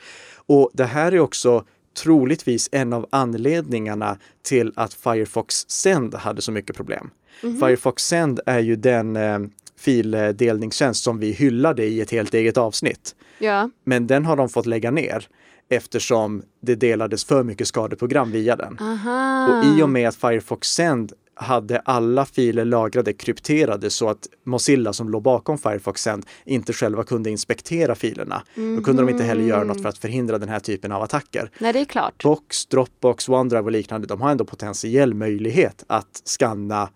Och 0.46 0.70
det 0.72 0.84
här 0.84 1.12
är 1.12 1.20
också 1.20 1.64
troligtvis 1.98 2.68
en 2.72 2.92
av 2.92 3.06
anledningarna 3.10 4.18
till 4.42 4.72
att 4.76 4.94
Firefox 4.94 5.64
Send 5.68 6.14
hade 6.14 6.42
så 6.42 6.52
mycket 6.52 6.76
problem. 6.76 7.10
Mm 7.42 7.56
-hmm. 7.56 7.60
Firefox 7.60 8.06
Send 8.06 8.40
är 8.46 8.58
ju 8.58 8.76
den 8.76 9.16
eh, 9.16 9.38
fildelningstjänst 9.78 11.04
som 11.04 11.18
vi 11.18 11.32
hyllade 11.32 11.84
i 11.84 12.00
ett 12.00 12.10
helt 12.10 12.34
eget 12.34 12.56
avsnitt. 12.56 13.14
Ja. 13.38 13.70
Men 13.84 14.06
den 14.06 14.24
har 14.24 14.36
de 14.36 14.48
fått 14.48 14.66
lägga 14.66 14.90
ner 14.90 15.28
eftersom 15.68 16.42
det 16.62 16.74
delades 16.74 17.24
för 17.24 17.42
mycket 17.42 17.68
skadeprogram 17.68 18.32
via 18.32 18.56
den. 18.56 18.78
Aha. 18.80 19.48
Och 19.48 19.64
i 19.64 19.82
och 19.82 19.88
med 19.88 20.08
att 20.08 20.16
Firefox 20.16 20.68
Send 20.68 21.12
hade 21.40 21.78
alla 21.78 22.24
filer 22.24 22.64
lagrade 22.64 23.12
krypterade 23.12 23.90
så 23.90 24.08
att 24.08 24.28
Mozilla 24.44 24.92
som 24.92 25.08
låg 25.08 25.22
bakom 25.22 25.58
Firefox 25.58 26.02
Send 26.02 26.26
inte 26.44 26.72
själva 26.72 27.04
kunde 27.04 27.30
inspektera 27.30 27.94
filerna. 27.94 28.42
Mm. 28.56 28.76
Då 28.76 28.82
kunde 28.82 29.02
de 29.02 29.08
inte 29.08 29.24
heller 29.24 29.42
göra 29.42 29.64
något 29.64 29.82
för 29.82 29.88
att 29.88 29.98
förhindra 29.98 30.38
den 30.38 30.48
här 30.48 30.60
typen 30.60 30.92
av 30.92 31.02
attacker. 31.02 31.50
Nej, 31.58 31.72
det 31.72 31.80
är 31.80 31.84
klart. 31.84 32.22
Box, 32.22 32.66
Dropbox, 32.66 33.28
OneDrive 33.28 33.64
och 33.64 33.72
liknande, 33.72 34.06
de 34.06 34.20
har 34.20 34.30
ändå 34.30 34.44
potentiell 34.44 35.14
möjlighet 35.14 35.84
att 35.86 36.22
skanna 36.24 36.88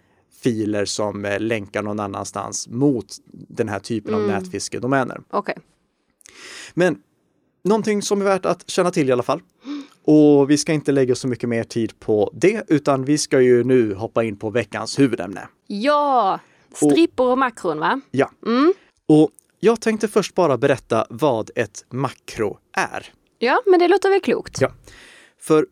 filer 0.42 0.84
som 0.84 1.24
eh, 1.24 1.40
länkar 1.40 1.82
någon 1.82 2.00
annanstans 2.00 2.68
mot 2.68 3.06
den 3.32 3.68
här 3.68 3.78
typen 3.78 4.14
mm. 4.14 4.24
av 4.24 4.30
nätfiskedomäner. 4.30 5.20
Okay. 5.30 5.54
Men 6.74 6.98
någonting 7.64 8.02
som 8.02 8.20
är 8.20 8.24
värt 8.24 8.46
att 8.46 8.70
känna 8.70 8.90
till 8.90 9.08
i 9.08 9.12
alla 9.12 9.22
fall. 9.22 9.40
Och 10.06 10.50
vi 10.50 10.58
ska 10.58 10.72
inte 10.72 10.92
lägga 10.92 11.14
så 11.14 11.28
mycket 11.28 11.48
mer 11.48 11.64
tid 11.64 12.00
på 12.00 12.30
det, 12.34 12.64
utan 12.68 13.04
vi 13.04 13.18
ska 13.18 13.40
ju 13.40 13.64
nu 13.64 13.94
hoppa 13.94 14.24
in 14.24 14.36
på 14.36 14.50
veckans 14.50 14.98
huvudämne. 14.98 15.48
Ja, 15.66 16.40
strippor 16.72 17.30
och 17.30 17.38
makron 17.38 17.78
va? 17.78 18.00
Ja. 18.10 18.30
Mm. 18.46 18.74
Och 19.06 19.30
jag 19.60 19.80
tänkte 19.80 20.08
först 20.08 20.34
bara 20.34 20.58
berätta 20.58 21.06
vad 21.10 21.50
ett 21.54 21.84
makro 21.90 22.58
är. 22.72 23.12
Ja, 23.38 23.62
men 23.66 23.80
det 23.80 23.88
låter 23.88 24.10
väl 24.10 24.20
klokt. 24.20 24.60
Ja. 24.60 24.72
För 25.40 25.66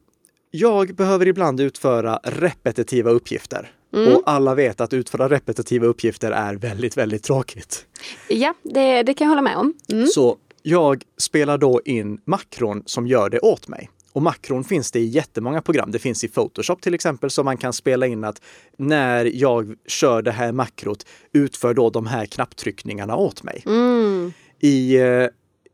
jag 0.51 0.95
behöver 0.95 1.29
ibland 1.29 1.61
utföra 1.61 2.21
repetitiva 2.25 3.11
uppgifter. 3.11 3.73
Mm. 3.95 4.13
Och 4.13 4.23
alla 4.27 4.55
vet 4.55 4.81
att 4.81 4.93
utföra 4.93 5.29
repetitiva 5.29 5.87
uppgifter 5.87 6.31
är 6.31 6.55
väldigt, 6.55 6.97
väldigt 6.97 7.23
tråkigt. 7.23 7.87
Ja, 8.29 8.55
det, 8.63 9.03
det 9.03 9.15
kan 9.15 9.25
jag 9.25 9.29
hålla 9.29 9.43
med 9.43 9.57
om. 9.57 9.75
Mm. 9.93 10.07
Så 10.07 10.37
jag 10.63 11.03
spelar 11.19 11.59
då 11.59 11.81
in 11.85 12.21
makron 12.25 12.83
som 12.87 13.07
gör 13.07 13.31
det 13.31 13.41
åt 13.41 13.69
mig. 13.69 13.91
Och 14.13 14.23
makron 14.23 14.65
finns 14.65 14.91
det 14.91 15.01
i 15.01 15.07
jättemånga 15.07 15.63
program. 15.63 15.91
Det 15.91 15.99
finns 15.99 16.25
i 16.25 16.29
Photoshop 16.29 16.83
till 16.83 16.95
exempel, 16.95 17.31
så 17.31 17.43
man 17.43 17.57
kan 17.57 17.73
spela 17.73 18.07
in 18.07 18.25
att 18.25 18.43
när 18.77 19.31
jag 19.35 19.75
kör 19.87 20.23
det 20.23 20.33
här 20.33 20.53
makrot, 20.53 21.07
utför 21.33 21.75
då 21.75 21.91
de 21.91 22.07
här 22.07 22.27
knapptryckningarna 22.27 23.17
åt 23.17 23.43
mig. 23.43 23.63
Mm. 23.67 24.33
I 24.61 24.97
eh, 24.97 25.27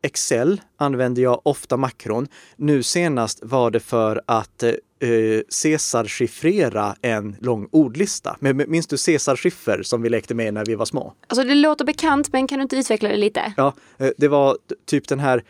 Excel 0.02 0.61
använder 0.76 1.23
jag 1.23 1.40
ofta 1.45 1.76
makron. 1.76 2.28
Nu 2.57 2.83
senast 2.83 3.38
var 3.42 3.71
det 3.71 3.80
för 3.80 4.23
att 4.26 4.62
eh, 4.62 4.71
Caesar-chiffrera 5.62 6.95
en 7.02 7.37
lång 7.40 7.68
ordlista. 7.73 8.37
Men 8.40 8.57
minns 8.57 8.87
du 8.87 8.97
Caesar-skiffer 8.97 9.83
som 9.83 10.02
vi 10.02 10.09
lekte 10.09 10.35
med 10.35 10.54
när 10.54 10.64
vi 10.64 10.75
var 10.75 10.85
små? 10.85 11.14
Alltså 11.26 11.45
det 11.45 11.54
låter 11.54 11.85
bekant, 11.85 12.33
men 12.33 12.47
kan 12.47 12.59
du 12.59 12.62
inte 12.62 12.76
utveckla 12.76 13.09
det 13.09 13.16
lite? 13.16 13.52
Ja, 13.57 13.75
eh, 13.99 14.11
det 14.16 14.28
var 14.28 14.59
typ 14.87 15.09
den 15.09 15.18
här 15.18 15.45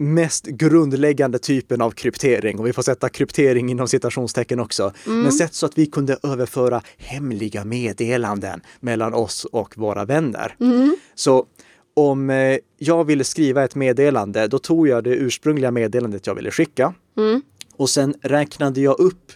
mest 0.00 0.46
grundläggande 0.46 1.38
typen 1.38 1.80
av 1.80 1.90
kryptering 1.90 2.58
och 2.58 2.66
vi 2.66 2.72
får 2.72 2.82
sätta 2.82 3.08
kryptering 3.08 3.70
inom 3.70 3.88
citationstecken 3.88 4.60
också. 4.60 4.92
Mm. 5.06 5.22
Men 5.22 5.32
sätt 5.32 5.54
så 5.54 5.66
att 5.66 5.78
vi 5.78 5.86
kunde 5.86 6.18
överföra 6.22 6.82
hemliga 6.96 7.64
meddelanden 7.64 8.60
mellan 8.80 9.14
oss 9.14 9.44
och 9.44 9.78
våra 9.78 10.04
vänner. 10.04 10.56
Mm. 10.60 10.96
Så 11.14 11.46
om 11.94 12.30
eh, 12.30 12.58
jag 12.78 13.04
ville 13.04 13.24
skriva 13.24 13.64
ett 13.64 13.74
meddelande, 13.74 14.48
då 14.48 14.58
tog 14.58 14.88
jag 14.88 15.04
det 15.04 15.14
ursprungliga 15.14 15.70
meddelandet 15.70 16.26
jag 16.26 16.34
ville 16.34 16.50
skicka 16.50 16.94
mm. 17.16 17.42
och 17.76 17.90
sen 17.90 18.14
räknade 18.22 18.80
jag 18.80 19.00
upp 19.00 19.32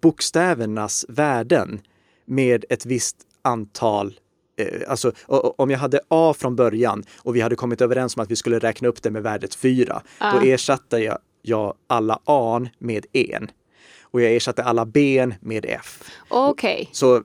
bokstävernas 0.00 1.04
värden 1.08 1.80
med 2.26 2.64
ett 2.68 2.86
visst 2.86 3.16
antal 3.42 4.14
Alltså 4.88 5.12
om 5.56 5.70
jag 5.70 5.78
hade 5.78 6.00
A 6.08 6.34
från 6.38 6.56
början 6.56 7.04
och 7.16 7.36
vi 7.36 7.40
hade 7.40 7.56
kommit 7.56 7.80
överens 7.80 8.16
om 8.16 8.22
att 8.22 8.30
vi 8.30 8.36
skulle 8.36 8.58
räkna 8.58 8.88
upp 8.88 9.02
det 9.02 9.10
med 9.10 9.22
värdet 9.22 9.54
4, 9.54 10.02
ah. 10.18 10.32
då 10.32 10.46
ersatte 10.46 10.98
jag, 10.98 11.18
jag 11.42 11.74
alla 11.86 12.18
A 12.24 12.66
med 12.78 13.06
en 13.12 13.50
och 14.12 14.20
jag 14.20 14.32
ersatte 14.32 14.62
alla 14.62 14.86
ben 14.86 15.34
med 15.40 15.66
F. 15.68 16.02
Okay. 16.30 16.86
Så 16.92 17.22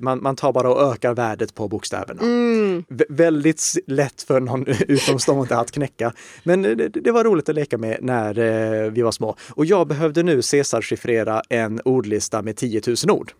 man, 0.00 0.22
man 0.22 0.36
tar 0.36 0.52
bara 0.52 0.70
och 0.70 0.92
ökar 0.92 1.14
värdet 1.14 1.54
på 1.54 1.68
bokstäverna. 1.68 2.22
Mm. 2.22 2.84
väldigt 3.08 3.62
lätt 3.86 4.22
för 4.22 4.40
någon 4.40 4.66
utomstående 4.88 5.56
att 5.56 5.70
knäcka. 5.70 6.12
Men 6.42 6.62
det, 6.62 6.88
det, 6.88 7.12
var 7.12 7.24
roligt 7.24 7.48
att 7.48 7.54
leka 7.54 7.78
med 7.78 7.98
när 8.00 8.38
eh, 8.38 8.90
vi 8.90 9.02
var 9.02 9.12
små. 9.12 9.36
Och 9.50 9.66
jag 9.66 9.86
behövde 9.86 10.22
nu 10.22 10.42
Caesar-chiffrera 10.42 11.42
en 11.48 11.80
ordlista 11.84 12.42
med 12.42 12.56
10 12.56 12.82
000 12.86 12.96
ord. 13.10 13.32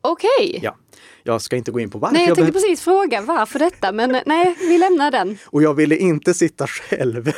Okej. 0.00 0.28
Okay. 0.48 0.60
Ja. 0.62 0.76
Jag 1.26 1.42
ska 1.42 1.56
inte 1.56 1.70
gå 1.70 1.80
in 1.80 1.90
på 1.90 1.98
varför. 1.98 2.14
Nej, 2.14 2.22
jag, 2.22 2.28
jag 2.28 2.36
tänkte 2.36 2.52
precis 2.52 2.80
fråga 2.80 3.20
varför 3.20 3.58
detta, 3.58 3.92
men 3.92 4.14
eh, 4.14 4.22
nej, 4.26 4.56
vi 4.58 4.78
lämnar 4.78 5.10
den. 5.10 5.38
Och 5.46 5.62
jag 5.62 5.74
ville 5.74 5.96
inte 5.96 6.34
sitta 6.34 6.66
själv 6.66 7.32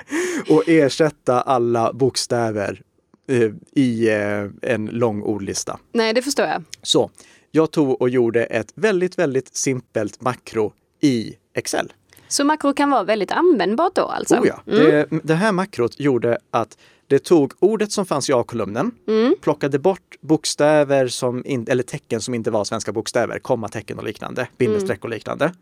och 0.48 0.68
ersätta 0.68 1.40
alla 1.40 1.92
bokstäver 1.92 2.82
Eh, 3.30 3.50
i 3.72 4.08
eh, 4.08 4.72
en 4.72 4.86
lång 4.86 5.22
ordlista. 5.22 5.78
Nej, 5.92 6.12
det 6.12 6.22
förstår 6.22 6.46
jag. 6.46 6.64
Så 6.82 7.10
jag 7.50 7.70
tog 7.70 8.02
och 8.02 8.08
gjorde 8.08 8.44
ett 8.44 8.72
väldigt, 8.74 9.18
väldigt 9.18 9.56
simpelt 9.56 10.20
makro 10.20 10.72
i 11.00 11.34
Excel. 11.54 11.92
Så 12.28 12.44
makro 12.44 12.72
kan 12.72 12.90
vara 12.90 13.02
väldigt 13.02 13.32
användbart 13.32 13.94
då 13.94 14.02
alltså? 14.02 14.36
Oh 14.36 14.46
ja. 14.46 14.62
Mm. 14.66 14.84
Det, 14.84 15.20
det, 15.22 15.34
här 15.34 15.52
makrot 15.52 16.00
gjorde 16.00 16.38
att 16.50 16.78
det 17.10 17.18
tog 17.18 17.52
ordet 17.58 17.92
som 17.92 18.06
fanns 18.06 18.30
i 18.30 18.32
A-kolumnen, 18.32 18.90
mm. 19.08 19.34
plockade 19.40 19.78
bort 19.78 20.16
bokstäver 20.20 21.08
som 21.08 21.46
in, 21.46 21.66
eller 21.68 21.82
tecken 21.82 22.20
som 22.20 22.34
inte 22.34 22.50
var 22.50 22.64
svenska 22.64 22.92
bokstäver, 22.92 23.38
kommatecken 23.38 23.98
och 23.98 24.04
liknande, 24.04 24.48
bindestreck 24.58 25.04
och 25.04 25.10
liknande. 25.10 25.52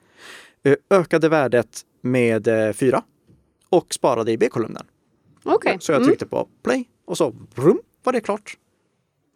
Eh, 0.62 0.74
ökade 0.90 1.28
värdet 1.28 1.82
med 2.00 2.48
fyra 2.76 3.02
och 3.68 3.94
sparade 3.94 4.32
i 4.32 4.38
B-kolumnen. 4.38 4.86
Okay. 5.44 5.76
Så 5.80 5.92
jag 5.92 5.96
mm. 5.96 6.08
tryckte 6.08 6.24
mm. 6.24 6.30
på 6.30 6.48
play 6.62 6.88
och 7.04 7.16
så 7.16 7.30
brum, 7.30 7.80
var 8.02 8.12
det 8.12 8.20
klart. 8.20 8.56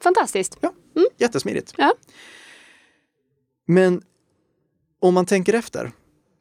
Fantastiskt. 0.02 0.58
Ja, 0.60 0.72
mm. 0.96 1.08
jättesmidigt. 1.18 1.74
Ja. 1.76 1.94
Men 3.66 4.02
om 5.00 5.14
man 5.14 5.26
tänker 5.26 5.54
efter 5.54 5.92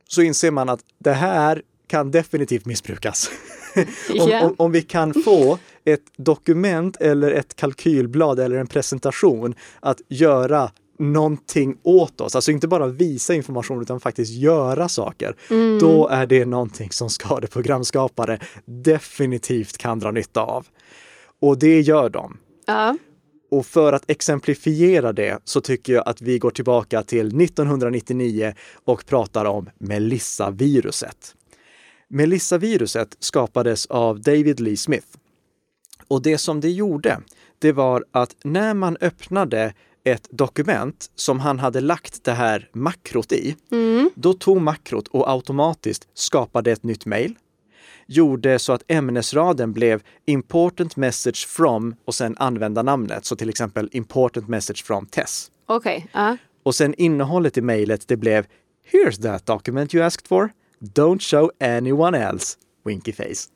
så 0.08 0.22
inser 0.22 0.52
man 0.52 0.70
att 0.70 0.80
det 0.98 1.14
här 1.14 1.62
kan 1.88 2.12
definitivt 2.12 2.66
missbrukas. 2.66 3.32
om, 4.20 4.32
om, 4.44 4.56
om, 4.58 4.72
vi 4.72 4.82
kan 4.82 5.14
få 5.14 5.58
ett 5.86 6.04
dokument 6.18 6.98
eller 7.00 7.32
ett 7.32 7.56
kalkylblad 7.56 8.40
eller 8.40 8.58
en 8.58 8.68
presentation 8.68 9.56
att 9.80 10.02
göra 10.08 10.72
någonting 11.00 11.78
åt 11.84 12.22
oss, 12.22 12.36
alltså 12.36 12.52
inte 12.52 12.68
bara 12.68 12.88
visa 12.88 13.34
information 13.34 13.82
utan 13.82 14.00
faktiskt 14.00 14.34
göra 14.34 14.90
saker, 14.90 15.36
mm. 15.50 15.80
då 15.80 16.08
är 16.08 16.26
det 16.26 16.46
någonting 16.46 16.92
som 16.92 17.10
skadeprogramskapare 17.10 18.40
definitivt 18.66 19.78
kan 19.78 20.00
dra 20.00 20.12
nytta 20.12 20.42
av. 20.42 20.68
Och 21.40 21.60
det 21.60 21.82
gör 21.82 22.10
de. 22.10 22.38
Ja. 22.66 22.98
Och 23.52 23.66
för 23.66 23.94
att 23.94 24.10
exemplifiera 24.10 25.14
det 25.14 25.40
så 25.44 25.62
tycker 25.62 25.94
jag 25.94 26.08
att 26.08 26.22
vi 26.22 26.40
går 26.40 26.52
tillbaka 26.52 27.04
till 27.04 27.42
1999 27.42 28.54
och 28.86 29.06
pratar 29.06 29.46
om 29.46 29.70
Melissa-viruset. 29.78 31.36
Melissa-viruset 32.12 33.16
skapades 33.20 33.86
av 33.86 34.22
David 34.22 34.60
Lee 34.60 34.78
Smith. 34.78 35.08
Och 36.08 36.22
det 36.22 36.38
som 36.38 36.62
det 36.62 36.70
gjorde, 36.70 37.22
det 37.60 37.72
var 37.72 38.06
att 38.12 38.36
när 38.44 38.74
man 38.74 38.98
öppnade 39.02 39.74
ett 40.04 40.28
dokument 40.32 41.12
som 41.16 41.40
han 41.40 41.60
hade 41.60 41.82
lagt 41.82 42.24
det 42.24 42.32
här 42.32 42.70
makrot 42.74 43.32
i, 43.32 43.56
mm. 43.72 44.10
då 44.16 44.34
tog 44.34 44.62
makrot 44.62 45.08
och 45.08 45.30
automatiskt 45.30 46.08
skapade 46.14 46.72
ett 46.72 46.84
nytt 46.84 47.06
mejl 47.06 47.36
gjorde 48.12 48.60
så 48.60 48.74
att 48.74 48.84
ämnesraden 48.88 49.74
blev 49.74 50.02
important 50.26 50.96
message 50.96 51.48
from 51.48 51.96
och 52.06 52.16
sen 52.16 52.36
användarnamnet. 52.40 53.26
Så 53.26 53.36
till 53.36 53.50
exempel 53.50 53.90
important 53.92 54.48
message 54.48 54.86
from 54.86 55.06
Tess. 55.06 55.52
Okej. 55.66 56.08
Okay. 56.10 56.32
Uh. 56.32 56.36
Och 56.64 56.76
sen 56.76 56.94
innehållet 56.98 57.58
i 57.58 57.62
mejlet, 57.62 58.08
det 58.08 58.18
blev 58.18 58.46
Here's 58.92 59.22
that 59.22 59.46
document 59.46 59.96
you 59.96 60.04
asked 60.04 60.28
for. 60.28 60.50
Don't 60.82 61.20
show 61.20 61.52
anyone 61.60 62.18
else. 62.18 62.58
Winky 62.86 63.14
face. 63.14 63.50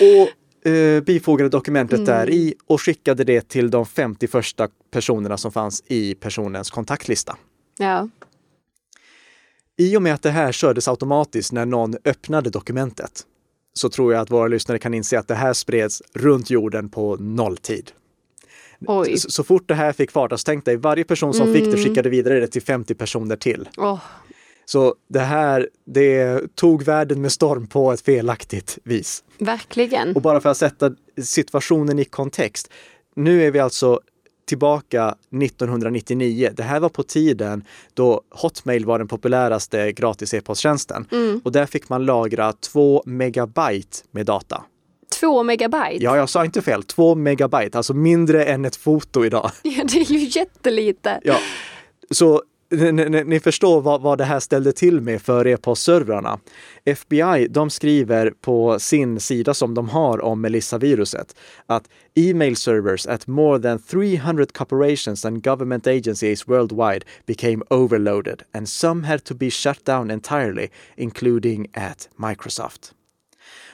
och 0.00 0.70
eh, 0.70 1.02
bifogade 1.02 1.48
dokumentet 1.48 1.98
mm. 1.98 2.06
där 2.06 2.30
i 2.30 2.54
och 2.66 2.82
skickade 2.82 3.24
det 3.24 3.48
till 3.48 3.70
de 3.70 3.86
50 3.86 4.26
första 4.26 4.68
personerna 4.90 5.36
som 5.36 5.52
fanns 5.52 5.82
i 5.86 6.14
personens 6.14 6.70
kontaktlista. 6.70 7.36
Ja. 7.78 8.08
I 9.76 9.96
och 9.96 10.02
med 10.02 10.14
att 10.14 10.22
det 10.22 10.30
här 10.30 10.52
kördes 10.52 10.88
automatiskt 10.88 11.52
när 11.52 11.66
någon 11.66 11.94
öppnade 12.04 12.50
dokumentet 12.50 13.26
så 13.72 13.88
tror 13.88 14.12
jag 14.12 14.22
att 14.22 14.30
våra 14.30 14.48
lyssnare 14.48 14.78
kan 14.78 14.94
inse 14.94 15.18
att 15.18 15.28
det 15.28 15.34
här 15.34 15.52
spreds 15.52 16.02
runt 16.14 16.50
jorden 16.50 16.88
på 16.88 17.16
nolltid. 17.16 17.92
Oj. 18.86 19.18
Så, 19.18 19.30
så 19.30 19.44
fort 19.44 19.68
det 19.68 19.74
här 19.74 19.92
fick 19.92 20.10
fart, 20.10 20.32
alltså 20.32 20.44
tänk 20.44 20.64
dig 20.64 20.76
varje 20.76 21.04
person 21.04 21.34
som 21.34 21.52
fick 21.52 21.64
det 21.64 21.76
skickade 21.76 22.08
vidare 22.08 22.40
det 22.40 22.46
till 22.46 22.62
50 22.62 22.94
personer 22.94 23.36
till. 23.36 23.68
Åh, 23.76 24.00
Så 24.72 24.94
det 25.08 25.20
här, 25.20 25.68
det 25.86 26.40
tog 26.54 26.82
världen 26.82 27.22
med 27.22 27.32
storm 27.32 27.66
på 27.66 27.92
ett 27.92 28.00
felaktigt 28.00 28.78
vis. 28.84 29.24
verkligen. 29.38 30.16
Och 30.16 30.22
bara 30.22 30.40
för 30.40 30.48
att 30.48 30.56
sätta 30.56 30.90
situationen 31.22 31.98
i 31.98 32.04
kontext. 32.04 32.70
Nu 33.16 33.42
är 33.42 33.50
vi 33.50 33.58
alltså 33.58 34.00
tillbaka 34.46 35.14
1999. 35.42 36.50
Det 36.56 36.62
här 36.62 36.80
var 36.80 36.88
på 36.88 37.02
tiden 37.02 37.64
då 37.94 38.22
Hotmail 38.30 38.84
var 38.86 38.98
den 38.98 39.08
populäraste 39.08 39.92
gratis 39.92 40.34
e-posttjänsten. 40.34 41.06
Och 41.44 41.52
där 41.52 41.66
fick 41.66 41.88
man 41.88 42.04
lagra 42.04 42.52
två 42.52 43.02
megabyte 43.06 43.98
med 44.10 44.26
data. 44.26 44.62
Två 45.20 45.42
megabyte. 45.42 46.04
Ja, 46.04 46.16
jag 46.16 46.28
sa 46.28 46.44
inte 46.44 46.62
fel. 46.62 46.82
Två 46.82 47.14
megabyte, 47.14 47.78
alltså 47.78 47.94
mindre 47.94 48.44
än 48.44 48.64
ett 48.64 48.76
foto 48.76 49.24
idag. 49.24 49.50
Ja, 49.62 49.84
det 49.84 50.00
är 50.00 50.12
ju 50.12 50.18
jättelite. 50.40 51.20
Ja, 51.24 51.38
så 52.10 52.42
ni, 52.70 52.92
ni, 52.92 53.24
ni 53.24 53.40
förstår 53.40 53.80
vad, 53.80 54.00
vad 54.00 54.18
det 54.18 54.24
här 54.24 54.40
ställde 54.40 54.72
till 54.72 55.00
med 55.00 55.22
för 55.22 55.46
e-postservrarna. 55.46 56.38
FBI, 56.84 57.46
de 57.50 57.70
skriver 57.70 58.30
på 58.30 58.78
sin 58.78 59.20
sida 59.20 59.54
som 59.54 59.74
de 59.74 59.88
har 59.88 60.24
om 60.24 60.40
Melissa-viruset 60.40 61.36
att 61.66 61.88
email 62.14 62.56
servers 62.56 63.06
at 63.06 63.26
more 63.26 63.62
than 63.62 63.78
300 63.78 64.46
corporations 64.46 65.24
and 65.24 65.44
government 65.44 65.86
agencies 65.86 66.48
worldwide 66.48 67.04
became 67.26 67.62
overloaded 67.70 68.42
and 68.54 68.68
some 68.68 69.06
had 69.06 69.24
to 69.24 69.34
be 69.34 69.50
shut 69.50 69.84
down 69.84 70.10
entirely, 70.10 70.68
including 70.96 71.68
at 71.74 72.08
Microsoft. 72.16 72.94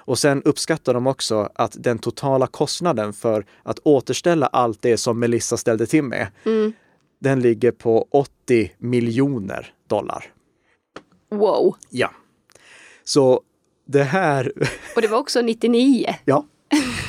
Och 0.06 0.18
sen 0.18 0.42
uppskattar 0.42 0.94
de 0.94 1.06
också 1.06 1.50
att 1.54 1.76
den 1.78 1.98
totala 1.98 2.46
kostnaden 2.46 3.12
för 3.12 3.46
att 3.62 3.78
återställa 3.78 4.46
allt 4.46 4.82
det 4.82 4.96
som 4.96 5.18
Melissa 5.18 5.56
ställde 5.56 5.86
till 5.86 6.02
med, 6.02 6.26
mm 6.44 6.72
den 7.18 7.40
ligger 7.40 7.70
på 7.70 8.08
80 8.10 8.72
miljoner 8.78 9.74
dollar. 9.88 10.24
Wow. 11.30 11.76
Ja. 11.90 12.10
Så 13.04 13.40
det 13.86 14.02
här, 14.02 14.52
Och 14.96 15.02
det 15.02 15.08
var 15.08 15.18
också 15.18 15.42
99. 15.42 16.14
ja. 16.24 16.46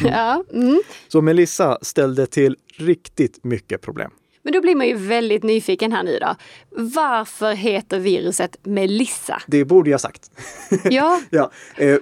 Ja. 0.04 0.44
Mm. 0.54 0.82
Så 1.08 1.22
Melissa 1.22 1.78
ställde 1.82 2.28
till 2.28 2.58
riktigt 2.78 3.44
mycket 3.44 3.82
problem. 3.82 4.12
Men 4.48 4.54
då 4.54 4.62
blir 4.62 4.76
man 4.76 4.88
ju 4.88 4.96
väldigt 4.96 5.44
nyfiken 5.44 5.92
här 5.92 6.04
nu 6.04 6.20
då. 6.22 6.36
Varför 6.70 7.54
heter 7.54 8.00
viruset 8.00 8.58
Melissa? 8.64 9.42
Det 9.48 9.66
borde 9.66 9.90
jag 9.90 10.02
sagt. 10.02 10.32
Ja, 10.84 11.22
ja, 11.30 11.52
eh, 11.78 11.98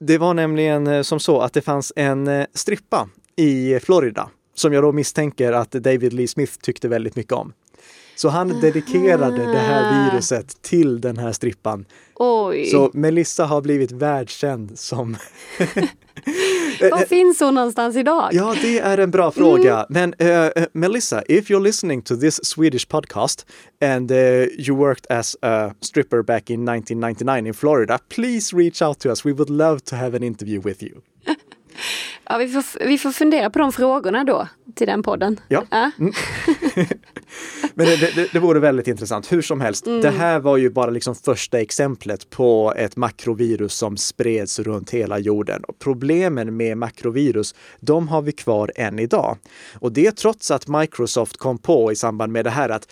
det 0.00 0.18
var 0.18 0.34
nämligen 0.34 0.86
eh, 0.86 1.02
som 1.02 1.20
så 1.20 1.40
att 1.40 1.52
det 1.52 1.60
fanns 1.60 1.92
en 1.96 2.28
eh, 2.28 2.46
strippa 2.54 3.08
i 3.36 3.80
Florida 3.80 4.30
som 4.54 4.72
jag 4.72 4.82
då 4.82 4.92
misstänker 4.92 5.52
att 5.52 5.70
David 5.70 6.12
Lee 6.12 6.28
Smith 6.28 6.52
tyckte 6.62 6.88
väldigt 6.88 7.16
mycket 7.16 7.32
om. 7.32 7.52
Så 8.16 8.28
han 8.28 8.60
dedikerade 8.60 9.46
det 9.52 9.58
här 9.58 10.10
viruset 10.10 10.62
till 10.62 11.00
den 11.00 11.16
här 11.16 11.32
strippan. 11.32 11.84
oj. 12.14 12.66
Så 12.66 12.90
Melissa 12.94 13.44
har 13.44 13.60
blivit 13.60 13.92
världskänd 13.92 14.78
som... 14.78 15.16
Var 16.80 17.06
finns 17.06 17.40
hon 17.40 17.54
någonstans 17.54 17.96
idag? 17.96 18.28
Ja, 18.32 18.54
det 18.62 18.78
är 18.78 18.98
en 18.98 19.10
bra 19.10 19.30
fråga. 19.30 19.86
Men 19.88 20.14
eh, 20.18 20.28
eh, 20.28 20.50
Melissa, 20.72 21.22
if 21.28 21.50
you're 21.50 21.62
listening 21.62 22.02
to 22.02 22.16
this 22.16 22.40
Swedish 22.44 22.88
podcast 22.88 23.46
and 23.80 24.10
uh, 24.10 24.16
you 24.58 24.76
worked 24.76 25.06
as 25.10 25.36
a 25.42 25.70
stripper 25.80 26.22
back 26.22 26.50
in 26.50 26.68
1999 26.68 27.46
in 27.46 27.54
Florida, 27.54 27.98
please 28.08 28.56
reach 28.56 28.82
out 28.82 28.98
to 28.98 29.10
us. 29.10 29.24
We 29.24 29.32
would 29.32 29.50
love 29.50 29.80
to 29.84 29.96
have 29.96 30.16
an 30.16 30.22
interview 30.22 30.60
with 30.60 30.82
you. 30.82 31.02
Ja, 32.24 32.38
vi, 32.38 32.48
får, 32.48 32.84
vi 32.86 32.98
får 32.98 33.10
fundera 33.10 33.50
på 33.50 33.58
de 33.58 33.72
frågorna 33.72 34.24
då 34.24 34.48
till 34.74 34.86
den 34.86 35.02
podden. 35.02 35.40
Ja. 35.48 35.64
Men 37.74 37.86
det, 37.86 38.14
det, 38.14 38.32
det 38.32 38.38
vore 38.38 38.60
väldigt 38.60 38.88
intressant. 38.88 39.32
Hur 39.32 39.42
som 39.42 39.60
helst, 39.60 39.84
det 39.84 40.10
här 40.10 40.40
var 40.40 40.56
ju 40.56 40.70
bara 40.70 40.90
liksom 40.90 41.14
första 41.14 41.60
exemplet 41.60 42.30
på 42.30 42.74
ett 42.76 42.96
makrovirus 42.96 43.74
som 43.74 43.96
spreds 43.96 44.58
runt 44.58 44.90
hela 44.90 45.18
jorden. 45.18 45.64
Och 45.64 45.78
problemen 45.78 46.56
med 46.56 46.78
makrovirus, 46.78 47.54
de 47.80 48.08
har 48.08 48.22
vi 48.22 48.32
kvar 48.32 48.72
än 48.76 48.98
idag. 48.98 49.36
Och 49.74 49.92
det 49.92 50.16
trots 50.16 50.50
att 50.50 50.68
Microsoft 50.68 51.36
kom 51.36 51.58
på 51.58 51.92
i 51.92 51.96
samband 51.96 52.32
med 52.32 52.44
det 52.44 52.50
här 52.50 52.68
att 52.68 52.88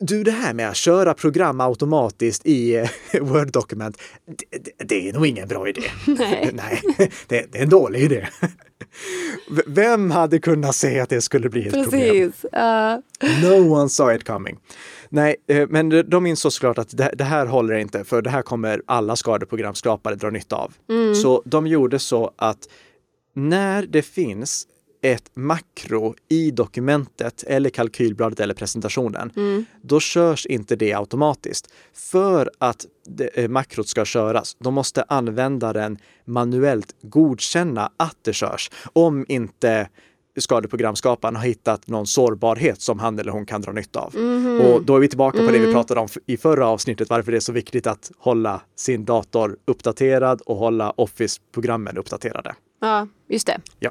du, 0.00 0.24
det 0.24 0.30
här 0.30 0.54
med 0.54 0.68
att 0.68 0.76
köra 0.76 1.14
program 1.14 1.60
automatiskt 1.60 2.46
i 2.46 2.74
eh, 2.76 2.88
Word-dokument, 3.20 3.98
det, 4.50 4.84
det, 4.84 5.08
är 5.08 5.12
nog 5.12 5.26
ingen 5.26 5.48
bra 5.48 5.68
idé. 5.68 5.82
Nej. 6.06 6.50
Nej, 6.54 6.82
det, 7.28 7.52
det 7.52 7.58
är 7.58 7.62
en 7.62 7.68
dålig 7.68 8.00
idé. 8.00 8.28
Vem 9.66 10.10
hade 10.10 10.38
kunnat 10.38 10.76
se 10.76 11.00
att 11.00 11.08
det 11.08 11.20
skulle 11.20 11.48
bli 11.48 11.66
ett 11.66 11.72
problem? 11.84 12.30
Precis. 12.30 12.46
Ja. 12.52 13.02
No 13.42 13.72
one 13.72 13.88
saw 13.88 14.16
it 14.16 14.24
coming. 14.26 14.58
Nej, 15.08 15.36
eh, 15.48 15.66
men 15.68 15.88
de- 15.88 16.26
insåg 16.26 16.52
såklart 16.52 16.78
att 16.78 16.96
det, 17.18 17.24
här 17.24 17.46
håller 17.46 17.74
inte, 17.74 18.04
för 18.04 18.22
det 18.22 18.30
här 18.30 18.42
kommer 18.42 18.82
alla 18.86 19.16
skadeprogramskapare 19.16 20.14
dra 20.14 20.30
nytta 20.30 20.56
av. 20.56 20.72
Så 21.22 21.42
de 21.44 21.66
gjorde 21.66 21.98
så 21.98 22.32
att 22.36 22.58
när 23.34 23.86
det 23.86 24.02
finns 24.02 24.66
ett 25.04 25.30
makro 25.34 26.14
i 26.28 26.50
dokumentet 26.50 27.44
eller 27.46 27.70
kalkylbladet 27.70 28.40
eller 28.40 28.54
presentationen, 28.54 29.32
då 29.82 30.00
körs 30.00 30.46
inte 30.46 30.76
det 30.76 30.94
automatiskt. 30.94 31.72
För 31.94 32.50
att 32.58 32.86
det, 33.06 33.38
eh, 33.38 33.48
makrot 33.48 33.88
ska 33.88 34.04
köras, 34.04 34.56
då 34.60 34.70
måste 34.70 35.02
användaren 35.02 35.98
manuellt 36.24 36.94
godkänna 37.02 37.90
att 37.96 38.16
det 38.22 38.32
körs. 38.32 38.70
Om 38.92 39.24
inte 39.28 39.88
skadeprogramskaparen 40.36 41.36
har 41.36 41.42
hittat 41.42 41.86
någon 41.86 42.06
sårbarhet 42.06 42.80
som 42.80 42.98
han 42.98 43.18
eller 43.18 43.32
hon 43.32 43.46
kan 43.46 43.60
dra 43.60 43.72
nytta 43.72 44.00
av. 44.00 44.14
Och 44.60 44.84
då 44.84 44.96
är 44.96 45.00
vi 45.00 45.08
tillbaka 45.08 45.38
på 45.38 45.52
det 45.52 45.58
vi 45.58 45.72
pratade 45.72 46.00
om 46.00 46.08
i 46.26 46.36
förra 46.36 46.66
avsnittet, 46.66 47.10
varför 47.10 47.32
det 47.32 47.38
är 47.38 47.40
så 47.40 47.52
viktigt 47.52 47.86
att 47.86 48.10
hålla 48.18 48.60
sin 48.76 49.04
dator 49.04 49.56
uppdaterad 49.64 50.40
och 50.40 50.56
hålla 50.56 50.90
Office-programmen 50.90 51.98
uppdaterade. 51.98 52.54
ja, 52.80 53.08
just 53.28 53.46
det. 53.46 53.60
Ja. 53.78 53.90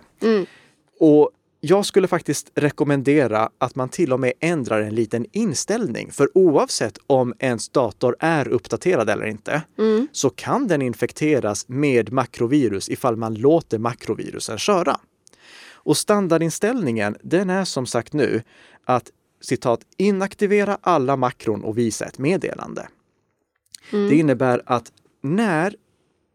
Och 0.99 1.31
jag 1.65 1.85
skulle 1.85 2.07
faktiskt 2.07 2.51
rekommendera 2.55 3.49
att 3.57 3.75
man 3.75 3.89
till 3.89 4.13
och 4.13 4.19
med 4.19 4.33
ändrar 4.39 4.81
en 4.81 4.95
liten 4.95 5.25
inställning. 5.31 6.11
För 6.11 6.37
oavsett 6.37 6.97
om 7.07 7.33
ens 7.39 7.69
dator 7.69 8.15
är 8.19 8.47
uppdaterad 8.47 9.09
eller 9.09 9.25
inte, 9.25 9.61
så 10.11 10.29
kan 10.29 10.67
den 10.67 10.81
infekteras 10.81 11.67
med 11.67 12.11
makrovirus 12.11 12.89
ifall 12.89 13.15
man 13.15 13.33
låter 13.33 13.77
makrovirusen 13.77 14.57
köra. 14.57 14.99
Och 15.73 15.97
standardinställningen, 15.97 17.17
den 17.21 17.49
är 17.49 17.65
som 17.65 17.85
sagt 17.85 18.13
nu 18.13 18.41
att 18.85 19.11
citat 19.41 19.81
inaktivera 19.97 20.77
alla 20.81 21.15
makron 21.15 21.63
och 21.63 21.77
visa 21.77 22.05
ett 22.05 22.17
meddelande. 22.17 22.87
Det 23.91 24.15
innebär 24.15 24.61
att 24.65 24.91
när 25.21 25.75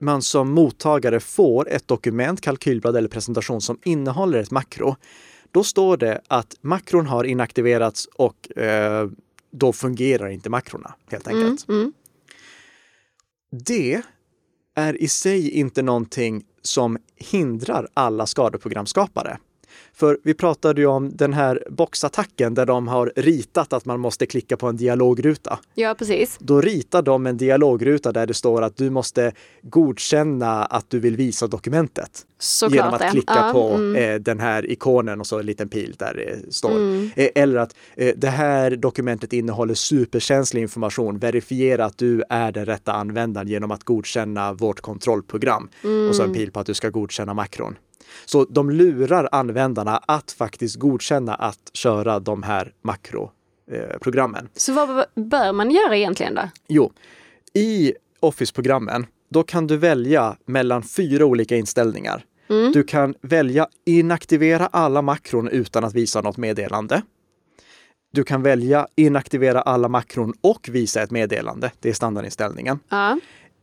man 0.00 0.22
som 0.22 0.50
mottagare 0.52 1.20
får 1.20 1.68
ett 1.68 1.88
dokument, 1.88 2.40
kalkylblad 2.40 2.96
eller 2.96 3.08
presentation 3.08 3.60
som 3.60 3.78
innehåller 3.84 4.38
ett 4.38 4.50
makro, 4.50 4.96
då 5.52 5.64
står 5.64 5.96
det 5.96 6.20
att 6.28 6.56
makron 6.60 7.06
har 7.06 7.24
inaktiverats 7.24 8.06
och 8.06 8.58
eh, 8.58 9.08
då 9.50 9.72
fungerar 9.72 10.28
inte 10.28 10.50
makrona 10.50 10.94
helt 11.10 11.28
enkelt. 11.28 11.66
Det 13.66 14.02
är 14.74 15.02
i 15.02 15.08
sig 15.08 15.50
inte 15.50 15.82
någonting 15.82 16.44
som 16.62 16.98
hindrar 17.16 17.88
alla 17.94 18.26
skadeprogramskapare. 18.26 19.38
För 19.92 20.18
vi 20.24 20.34
pratade 20.34 20.80
ju 20.80 20.86
om 20.86 21.16
den 21.16 21.32
här 21.32 21.64
boxattacken 21.70 22.54
där 22.54 22.66
de 22.66 22.88
har 22.88 23.12
ritat 23.16 23.72
att 23.72 23.84
man 23.84 24.00
måste 24.00 24.26
klicka 24.26 24.56
på 24.56 24.66
en 24.66 24.76
dialogruta. 24.76 25.58
Ja, 25.74 25.94
precis. 25.98 26.36
Då 26.40 26.60
ritar 26.60 27.02
de 27.02 27.26
en 27.26 27.36
dialogruta 27.36 28.12
där 28.12 28.26
det 28.26 28.34
står 28.34 28.62
att 28.62 28.76
du 28.76 28.90
måste 28.90 29.32
godkänna 29.62 30.64
att 30.64 30.90
du 30.90 31.00
vill 31.00 31.16
visa 31.16 31.46
dokumentet. 31.46 32.24
Såklart 32.38 32.74
genom 32.74 32.94
att 32.94 33.00
det. 33.00 33.10
klicka 33.10 33.34
Ja, 33.36 33.50
på 33.52 33.68
mm. 33.68 33.96
eh, 33.96 34.20
den 34.20 34.40
här 34.40 34.70
ikonen 34.70 35.20
och 35.20 35.26
så 35.26 35.38
en 35.38 35.46
liten 35.46 35.68
pil 35.68 35.94
där 35.98 36.14
det 36.14 36.54
står. 36.54 36.70
Eh, 37.16 37.28
eller 37.34 37.56
att 37.56 37.74
eh, 37.96 38.14
det 38.16 38.30
här 38.30 38.76
dokumentet 38.76 39.32
innehåller 39.32 39.74
superkänslig 39.74 40.62
information. 40.62 41.18
Verifiera 41.18 41.84
att 41.84 41.98
du 41.98 42.22
är 42.28 42.52
den 42.52 42.66
rätta 42.66 42.92
användaren 42.92 43.48
genom 43.48 43.70
att 43.70 43.84
godkänna 43.84 44.52
vårt 44.52 44.80
kontrollprogram. 44.80 45.68
Och 46.08 46.16
så 46.16 46.22
en 46.22 46.32
pil 46.32 46.52
på 46.52 46.60
att 46.60 46.66
du 46.66 46.74
ska 46.74 46.90
godkänna 46.90 47.34
makron. 47.34 47.76
Så 48.24 48.44
de 48.44 48.70
lurar 48.70 49.28
användarna 49.32 49.96
att 49.96 50.32
faktiskt 50.32 50.76
godkänna 50.76 51.34
att 51.34 51.70
köra 51.72 52.20
de 52.20 52.42
här 52.42 52.72
makroprogrammen. 52.82 54.48
Så 54.56 54.72
vad 54.72 55.04
bör 55.14 55.52
man 55.52 55.70
göra 55.70 55.96
egentligen 55.96 56.34
då? 56.34 56.42
Jo, 56.68 56.92
i 57.54 57.94
Office-programmen, 58.20 59.06
då 59.30 59.42
kan 59.42 59.66
du 59.66 59.76
välja 59.76 60.36
mellan 60.46 60.82
fyra 60.82 61.24
olika 61.24 61.56
inställningar. 61.56 62.24
Du 62.72 62.82
kan 62.82 63.14
välja 63.20 63.68
inaktivera 63.86 64.66
alla 64.66 65.02
makron 65.02 65.48
utan 65.48 65.84
att 65.84 65.94
visa 65.94 66.20
något 66.20 66.36
meddelande. 66.36 67.02
Du 68.12 68.24
kan 68.24 68.42
välja 68.42 68.86
inaktivera 68.96 69.60
alla 69.60 69.88
makron 69.88 70.34
och 70.40 70.68
visa 70.72 71.02
ett 71.02 71.10
meddelande. 71.10 71.72
Det 71.80 71.88
är 71.88 71.92
standardinställningen. 71.92 72.78
Ja. 72.88 73.18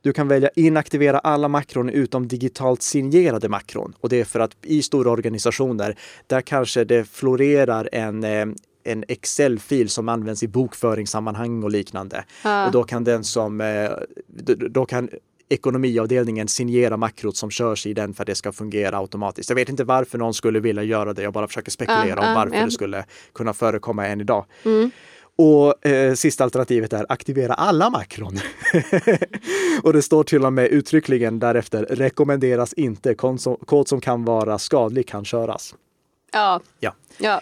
Du 0.05 0.13
kan 0.13 0.27
välja 0.27 0.49
inaktivera 0.55 1.19
alla 1.19 1.47
makron 1.47 1.89
utom 1.89 2.27
digitalt 2.27 2.81
signerade 2.81 3.49
makron. 3.49 3.93
Och 3.99 4.09
det 4.09 4.19
är 4.19 4.25
för 4.25 4.39
att 4.39 4.51
i 4.61 4.81
stora 4.81 5.11
organisationer, 5.11 5.97
där 6.27 6.41
kanske 6.41 6.83
det 6.83 7.05
florerar 7.05 7.89
en 7.91 8.23
eh, 8.23 8.45
en 8.83 9.03
Excel-fil 9.07 9.89
som 9.89 10.09
används 10.09 10.43
i 10.43 10.47
bokföringssammanhang 10.47 11.63
och 11.63 11.71
liknande. 11.71 12.25
Ja. 12.43 12.65
Och 12.65 12.71
då 12.71 12.83
kan 12.83 13.03
den 13.03 13.23
som, 13.23 13.61
eh, 13.61 13.89
då 14.69 14.85
kan 14.85 15.09
ekonomiavdelningen 15.49 16.47
signera 16.47 16.97
makrot 16.97 17.37
som 17.37 17.51
körs 17.51 17.85
i 17.85 17.93
den 17.93 18.13
för 18.13 18.23
att 18.23 18.27
det 18.27 18.35
ska 18.35 18.51
fungera 18.51 18.97
automatiskt. 18.97 19.49
Jag 19.49 19.55
vet 19.55 19.69
inte 19.69 19.83
varför 19.83 20.17
någon 20.17 20.33
skulle 20.33 20.59
vilja 20.59 20.83
göra 20.83 21.13
det. 21.13 21.23
Jag 21.23 21.33
bara 21.33 21.47
försöker 21.47 21.71
spekulera 21.71 22.19
Ja, 22.21 22.27
om 22.27 22.33
varför 22.35 22.55
ja. 22.55 22.65
det 22.65 22.71
skulle 22.71 23.05
kunna 23.33 23.53
förekomma 23.53 24.07
än 24.07 24.21
idag. 24.21 24.45
Mm. 24.65 24.91
Och 25.37 25.85
eh, 25.85 26.13
sista 26.13 26.43
alternativet 26.43 26.93
är 26.93 27.05
aktivera 27.09 27.53
alla 27.53 27.89
makron. 27.89 28.39
och 29.83 29.93
det 29.93 30.01
står 30.01 30.23
till 30.23 30.45
och 30.45 30.53
med 30.53 30.67
uttryckligen 30.67 31.39
därefter 31.39 31.85
rekommenderas 31.85 32.73
inte. 32.73 33.15
Kod 33.65 33.87
som, 33.87 34.01
kan 34.01 34.25
vara 34.25 34.59
skadlig 34.59 35.07
kan 35.07 35.25
köras. 35.25 35.75
Ja. 36.31 36.61
Ja. 36.79 36.93
Ja. 37.17 37.41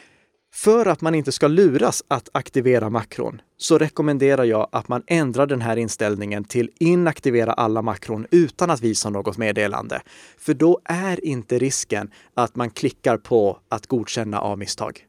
För 0.53 0.85
att 0.85 1.01
man 1.01 1.15
inte 1.15 1.31
ska 1.31 1.47
luras 1.47 2.03
att 2.07 2.29
aktivera 2.31 2.89
makron 2.89 3.41
så 3.57 3.77
rekommenderar 3.77 4.43
jag 4.43 4.67
att 4.71 4.87
man 4.87 5.03
ändrar 5.07 5.45
den 5.45 5.61
här 5.61 5.77
inställningen 5.77 6.43
till 6.43 6.69
inaktivera 6.79 7.53
alla 7.53 7.81
makron 7.81 8.27
utan 8.31 8.69
att 8.69 8.81
visa 8.81 9.09
något 9.09 9.37
meddelande. 9.37 10.01
För 10.37 10.53
då 10.53 10.79
är 10.85 11.25
inte 11.25 11.59
risken 11.59 12.11
att 12.33 12.55
man 12.55 12.69
klickar 12.69 13.17
på 13.17 13.59
att 13.69 13.87
godkänna 13.87 14.39
av 14.41 14.57
misstag. 14.57 15.05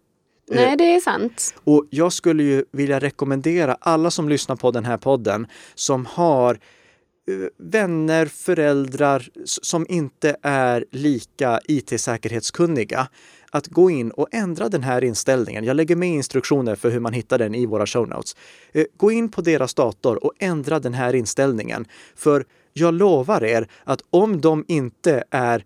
Nej, 0.46 0.76
det 0.76 0.94
är 0.94 1.00
sant. 1.00 1.54
Och 1.64 1.86
jag 1.90 2.12
skulle 2.12 2.42
ju 2.42 2.64
vilja 2.72 2.98
rekommendera 2.98 3.76
alla 3.80 4.10
som 4.10 4.28
lyssnar 4.28 4.56
på 4.56 4.70
den 4.70 4.84
här 4.84 4.96
podden 4.96 5.46
som 5.74 6.06
har 6.06 6.54
eh, 6.54 7.36
vänner, 7.58 8.26
föräldrar 8.26 9.28
som 9.44 9.86
inte 9.88 10.36
är 10.42 10.84
lika 10.90 11.60
IT-säkerhetskunniga 11.64 13.08
att 13.50 13.66
gå 13.66 13.90
in 13.90 14.10
och 14.10 14.28
ändra 14.32 14.68
den 14.68 14.82
här 14.82 15.04
inställningen. 15.04 15.64
Jag 15.64 15.76
lägger 15.76 15.96
med 15.96 16.08
instruktioner 16.08 16.74
för 16.76 16.90
hur 16.90 17.00
man 17.00 17.12
hittar 17.12 17.38
den 17.38 17.54
i 17.54 17.66
våra 17.66 17.86
show 17.86 18.08
notes. 18.08 18.36
Eh, 18.72 18.84
Gå 18.96 19.12
in 19.12 19.28
på 19.30 19.40
deras 19.40 19.74
dator 19.74 20.24
och 20.24 20.32
ändra 20.38 20.80
den 20.80 20.94
här 20.94 21.14
inställningen. 21.14 21.86
För 22.16 22.44
jag 22.72 22.94
lovar 22.94 23.44
er 23.44 23.68
att 23.84 24.02
om 24.10 24.40
de 24.40 24.64
inte 24.68 25.24
är 25.30 25.64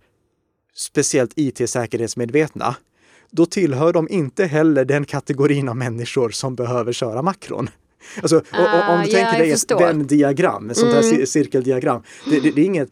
speciellt 0.75 1.33
IT-säkerhetsmedvetna, 1.37 2.77
då 3.31 3.47
tillhör 3.47 3.93
de 3.93 4.09
inte 4.09 4.45
heller 4.45 4.85
den 4.85 5.05
kategorin 5.05 5.69
av 5.69 5.77
människor 5.77 6.31
som 6.31 6.55
behöver 6.55 6.93
köra 6.93 7.23
makron. 7.23 7.71
Alltså, 8.23 8.37
och, 8.37 8.43
och, 8.53 8.91
om 8.91 9.01
Ah, 9.01 9.03
du 9.05 9.11
ja, 9.11 9.19
tänker 9.19 9.39
dig 9.39 9.51
ett. 9.53 9.71
Mm. 9.71 9.83
Venn-diagram, 9.83 10.71
ett 10.71 10.77
sånt 10.77 10.93
här 10.93 11.03
cir- 11.03 11.25
cirkeldiagram. 11.25 12.03
Det, 12.31 12.41
det, 12.41 12.51
det 12.51 12.61
är 12.61 12.65
inget 12.65 12.89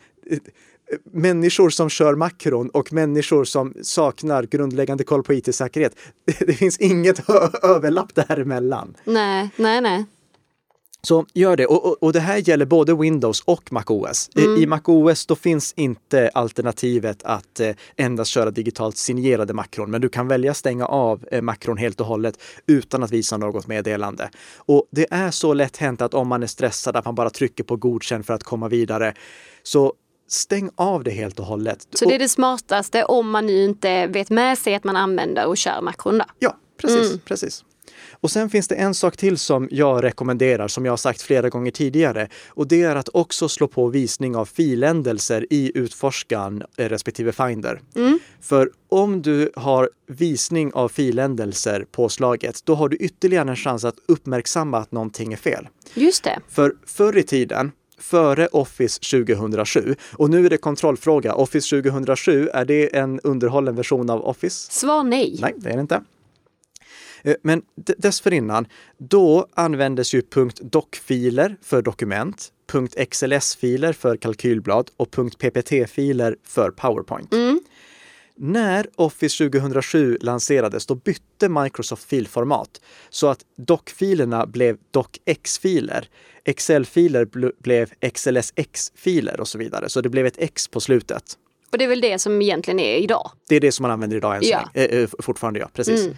Människor 1.13 1.71
som 1.71 1.89
kör 1.89 2.15
makron 2.15 2.69
och 2.69 2.93
människor 2.93 3.45
som 3.45 3.75
saknar 3.83 4.43
grundläggande 4.43 5.05
koll 5.05 5.23
på 5.23 5.35
IT-säkerhet. 5.35 5.93
Det, 6.39 6.53
finns 6.53 6.79
inget 6.79 7.31
överlapp 7.63 8.15
däremellan. 8.15 8.95
Nej, 9.05 9.51
nej, 9.57 9.81
nej. 9.81 10.05
Så 11.07 11.27
gör 11.35 11.57
det. 11.57 11.67
Och, 11.67 11.85
och, 11.87 12.03
och 12.03 12.13
det 12.13 12.21
här 12.21 12.49
gäller 12.49 12.67
både 12.67 12.95
Windows 12.95 13.41
och 13.45 13.73
MacOS. 13.73 14.31
I- 14.35 14.45
Mm. 14.45 14.63
I 14.63 14.67
MacOS 14.67 15.27
då 15.27 15.37
finns 15.37 15.73
inte 15.77 16.31
alternativet 16.35 17.23
att 17.23 17.61
eh, 17.61 17.71
endast 17.97 18.31
köra 18.31 18.51
digitalt 18.51 18.97
signerade 18.97 19.53
makron, 19.55 19.91
men 19.91 20.01
du 20.01 20.09
kan 20.09 20.29
välja 20.29 20.55
stänga 20.55 20.87
av 20.87 21.25
eh, 21.33 21.43
makron 21.43 21.77
helt 21.77 22.01
och 22.01 22.07
hållet 22.07 22.43
utan 22.67 23.03
att 23.03 23.11
visa 23.13 23.37
något 23.37 23.67
meddelande. 23.67 24.31
Och 24.57 24.87
det 24.91 25.07
är 25.11 25.31
så 25.31 25.55
lätt 25.55 25.77
hänt 25.77 26.01
att 26.03 26.15
om 26.15 26.29
man 26.29 26.43
är 26.43 26.47
stressad 26.47 26.97
att 26.97 27.05
man 27.05 27.15
bara 27.15 27.31
trycker 27.31 27.65
på 27.65 27.77
godkänn 27.77 28.25
för 28.25 28.35
att 28.35 28.43
komma 28.43 28.69
vidare. 28.69 29.15
Så 29.63 29.93
stäng 30.29 30.71
av 30.77 31.05
det 31.05 31.11
helt 31.11 31.41
och 31.41 31.47
hållet. 31.47 31.79
Så 31.95 32.05
det 32.09 32.15
är 32.15 32.19
det 32.19 32.29
smartaste 32.29 33.05
om 33.05 33.31
man 33.31 33.47
nu 33.47 33.65
inte 33.65 34.07
vet 34.07 34.31
med 34.31 34.59
sig 34.59 34.75
att 34.75 34.85
man 34.85 34.97
använder 34.97 35.47
och 35.47 35.57
kör 35.57 35.81
makron 35.83 36.19
då. 36.19 36.25
Ja, 36.39 36.57
precis, 36.81 37.07
Mm. 37.11 37.19
precis. 37.25 37.65
Och 38.11 38.31
sen 38.31 38.51
finns 38.51 38.69
det 38.69 38.75
en 38.75 38.95
sak 38.95 39.17
till 39.17 39.39
som 39.39 39.69
jag 39.71 40.05
rekommenderar, 40.05 40.69
som 40.69 40.85
jag 40.85 40.93
har 40.93 40.97
sagt 40.97 41.23
flera 41.23 41.49
gånger 41.49 41.71
tidigare. 41.71 42.29
Och 42.49 42.69
det 42.69 42.83
är 42.83 42.97
att 42.97 43.09
också 43.13 43.49
slå 43.49 43.69
på 43.69 43.89
visning 43.89 44.37
av 44.37 44.45
filändelser 44.45 45.47
i 45.51 45.73
utforskaren 45.75 46.63
eh, 46.77 46.89
respektive 46.89 47.33
Finder. 47.33 47.81
Mm. 47.97 48.19
För 48.41 48.71
om 48.89 49.23
du 49.23 49.51
har 49.57 49.91
visning 50.07 50.73
av 50.73 50.89
filändelser 50.89 51.87
påslaget, 51.91 52.61
då 52.65 52.75
har 52.75 52.89
du 52.89 52.97
ytterligare 52.97 53.51
en 53.51 53.57
chans 53.57 53.85
att 53.85 53.97
uppmärksamma 54.09 54.79
att 54.79 54.93
någonting 54.93 55.33
är 55.33 55.37
fel. 55.37 55.69
Just 55.95 56.25
det. 56.25 56.39
För 56.49 56.75
förr 56.87 57.17
i 57.17 57.23
tiden, 57.23 57.73
före 57.99 58.47
Office 58.47 59.01
2007, 59.01 59.95
och 60.13 60.31
nu 60.31 60.47
är 60.47 60.51
det 60.51 60.57
kontrollfråga, 60.57 61.35
Office 61.35 61.77
2007, 61.83 62.49
är 62.53 62.65
det 62.65 62.97
en 62.97 63.21
underhållen 63.21 63.77
version 63.77 64.11
av 64.11 64.25
Office? 64.25 64.73
Svar 64.73 65.03
nej. 65.05 65.39
Nej, 65.41 65.55
det 65.57 65.71
är 65.71 65.75
det 65.75 65.81
inte. 65.81 66.03
Eh, 67.27 67.35
Men 67.43 67.63
dessförinnan, 67.77 68.67
då 68.99 69.47
användes 69.55 70.15
ju 70.15 70.23
.doc-filer 70.61 71.57
för 71.63 71.83
dokument, 71.83 72.53
.xls-filer 73.11 73.93
för 73.93 74.17
kalkylblad 74.17 74.91
och 74.97 75.11
.ppt-filer 75.39 76.37
för 76.45 76.71
PowerPoint. 76.71 77.33
Mm. 77.35 77.61
När 78.39 78.87
Office 78.97 79.45
2007 79.45 80.19
lanserades, 80.21 80.87
då 80.87 80.95
bytte 80.95 81.49
Microsoft 81.49 82.05
filformat 82.09 82.81
så 83.11 83.27
att 83.27 83.39
doc-filerna 83.57 84.47
blev 84.47 84.77
docx-filer. 84.91 86.09
Excel-filer 86.45 87.25
bl- 87.25 87.53
blev 87.59 87.91
XLSX-filer 88.15 89.41
och 89.41 89.49
så 89.49 89.59
vidare. 89.59 89.89
Så 89.89 90.01
det 90.01 90.09
blev 90.09 90.27
ett 90.27 90.39
X 90.39 90.69
på 90.69 90.81
slutet. 90.81 91.23
Och 91.73 91.79
det 91.79 91.85
är 91.85 91.89
väl 91.89 92.01
det 92.01 92.19
som 92.19 92.43
egentligen 92.43 92.81
är 92.81 92.97
idag. 92.97 93.31
Det 93.49 93.57
är 93.57 93.61
det 93.61 93.73
som 93.73 93.83
man 93.83 93.91
använder 93.91 94.17
idag 94.17 94.37
än 94.37 94.43
så 94.43 94.49
Ja. 94.51 94.71
länge. 94.75 94.89
Eh, 94.89 94.99
eh, 95.03 95.09
fortfarande, 95.19 95.61
ja. 95.61 95.71
Precis. 95.73 96.05
Mm. 96.05 96.17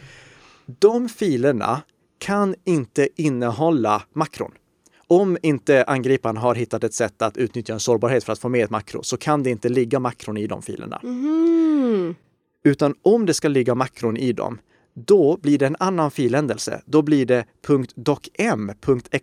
De 0.81 1.09
filerna 1.09 1.83
kan 2.19 2.55
inte 2.65 3.09
innehålla 3.17 4.03
makron. 4.13 4.53
Om 5.07 5.39
inte 5.43 5.85
angriparen 5.85 6.37
har 6.37 6.55
hittat 6.55 6.85
ett 6.85 6.95
sätt 6.95 7.23
att 7.23 7.37
utnyttja 7.37 7.73
en 7.73 7.81
sårbarhet 7.81 8.25
för 8.25 8.33
att 8.33 8.39
få 8.39 8.49
med 8.49 8.65
ett 8.65 8.71
makro 8.71 9.03
så 9.03 9.17
kan 9.17 9.43
det 9.43 9.51
inte 9.51 9.69
ligga 9.69 9.99
makron 9.99 10.37
i 10.37 10.47
de 10.47 10.63
filerna. 10.63 11.01
Mm. 11.03 12.15
Utan 12.65 12.95
om 13.03 13.27
det 13.27 13.35
ska 13.35 13.49
ligga 13.49 13.75
makron 13.75 14.17
i 14.17 14.33
dem, 14.33 14.59
då 14.95 15.37
blir 15.37 15.59
det 15.59 15.67
en 15.67 15.77
annan 15.79 16.11
filändelse. 16.11 16.83
Då 16.87 17.03
blir 17.03 17.27
det 17.27 17.45
.docm, 17.95 18.71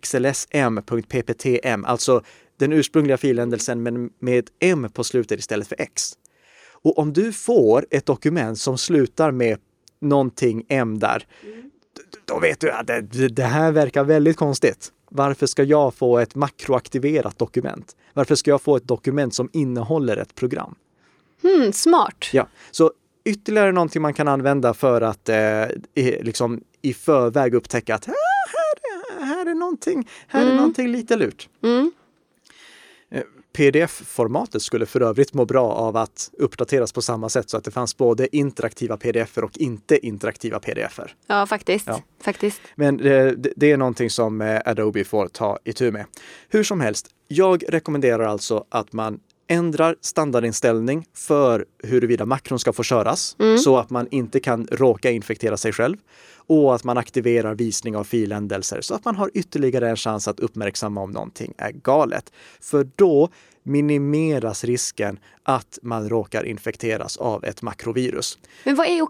.xlsm, 0.02 0.78
.pptm, 1.10 1.86
alltså 1.86 2.22
den 2.58 2.74
ursprungliga 2.74 3.18
filändelsen 3.18 3.84
men 3.84 4.10
med 4.20 4.50
m 4.60 4.88
på 4.94 5.04
slutet 5.04 5.40
istället 5.40 5.68
för 5.68 5.82
x. 5.82 6.14
Och 6.72 6.98
om 6.98 7.14
du 7.14 7.34
får 7.34 7.86
ett 7.92 8.06
dokument 8.06 8.60
som 8.60 8.78
slutar 8.78 9.32
med 9.32 9.58
någonting 10.00 10.66
m 10.70 11.00
där, 11.00 11.28
då 12.26 12.40
vet 12.40 12.60
du 12.60 12.72
att 12.72 12.88
det, 12.88 13.02
det 13.28 13.44
här 13.44 13.72
verkar 13.72 14.04
väldigt 14.04 14.38
konstigt. 14.38 14.92
Varför 15.10 15.46
ska 15.46 15.64
jag 15.64 15.94
få 15.94 16.20
ett 16.20 16.36
makroaktiverat 16.36 17.38
dokument? 17.38 17.96
Varför 18.14 18.36
ska 18.36 18.52
jag 18.52 18.62
få 18.62 18.76
ett 18.76 18.88
dokument 18.88 19.34
som 19.34 19.50
innehåller 19.54 20.18
ett 20.18 20.36
program? 20.36 20.76
Hmm, 21.42 21.74
smart. 21.74 22.30
Ja, 22.34 22.48
så 22.72 22.92
ytterligare 23.26 23.72
någonting 23.72 24.02
man 24.02 24.14
kan 24.14 24.28
använda 24.28 24.74
för 24.74 25.02
att 25.02 25.30
eh, 25.30 25.64
i- 25.94 26.24
liksom 26.24 26.62
i 26.82 26.94
förväg 26.94 27.54
upptäcka 27.56 27.96
att 27.96 28.10
"Ah, 28.10 28.12
här, 28.52 29.20
är- 29.22 29.26
här 29.26 29.46
är 29.46 29.54
någonting, 29.54 30.10
här 30.28 30.40
är 30.42 30.46
Mm. 30.46 30.58
någonting 30.58 30.88
lite 30.88 31.16
lurt. 31.16 31.50
Mm. 31.64 31.92
PDF-formatet 33.56 34.62
skulle 34.62 34.86
för 34.86 35.02
övrigt 35.02 35.34
må 35.34 35.46
bra 35.46 35.72
av 35.72 35.98
att 35.98 36.30
uppdateras 36.38 36.94
på 36.94 37.02
samma 37.02 37.30
sätt 37.30 37.50
så 37.50 37.58
att 37.58 37.64
det 37.64 37.72
fanns 37.72 37.98
både 37.98 38.36
interaktiva 38.36 38.98
pdf 38.98 39.38
och 39.38 39.58
inte 39.58 40.08
interaktiva 40.08 40.60
pdf 40.60 41.00
-er. 41.00 41.10
Ja, 41.28 41.46
faktiskt. 41.46 41.88
Ja. 41.88 42.02
faktiskt. 42.22 42.62
Men 42.76 43.00
eh, 43.00 43.28
det, 43.28 43.54
det 43.56 43.72
är 43.72 43.78
någonting 43.78 44.10
som 44.10 44.42
eh, 44.42 44.62
Adobe 44.66 45.04
får 45.04 45.28
ta 45.28 45.60
itu 45.64 45.92
med. 45.92 46.06
Hur 46.50 46.64
som 46.64 46.82
helst, 46.82 47.08
jag 47.28 47.64
rekommenderar 47.70 48.24
alltså 48.24 48.66
att 48.70 48.94
man 48.94 49.20
ändrar 49.48 49.96
standardinställning 50.02 51.06
för 51.14 51.66
huruvida 51.84 52.26
makron 52.26 52.60
ska 52.60 52.74
få 52.74 52.84
köras 52.84 53.36
så 53.64 53.78
att 53.78 53.90
man 53.90 54.08
inte 54.12 54.40
kan 54.40 54.68
råka 54.72 55.12
infektera 55.12 55.58
sig 55.58 55.72
själv 55.72 55.98
och 56.48 56.76
att 56.76 56.84
man 56.84 56.98
aktiverar 56.98 57.56
visning 57.56 57.96
av 57.96 58.04
filändelser 58.04 58.82
så 58.82 58.96
att 58.96 59.06
man 59.06 59.16
har 59.16 59.32
ytterligare 59.34 59.90
en 59.90 59.96
chans 59.96 60.28
att 60.28 60.40
uppmärksamma 60.40 61.02
om 61.02 61.12
någonting 61.12 61.54
är 61.58 61.72
galet. 61.72 62.32
För 62.62 62.90
då 62.96 63.30
minimeras 63.64 64.64
risken 64.64 65.20
att 65.44 65.80
man 65.82 66.10
råkar 66.10 66.44
infekteras 66.44 67.18
av 67.18 67.46
ett 67.46 67.62
makrovirus. 67.62 68.38
Men 68.64 68.76
vad 68.76 68.88
är 68.88 69.02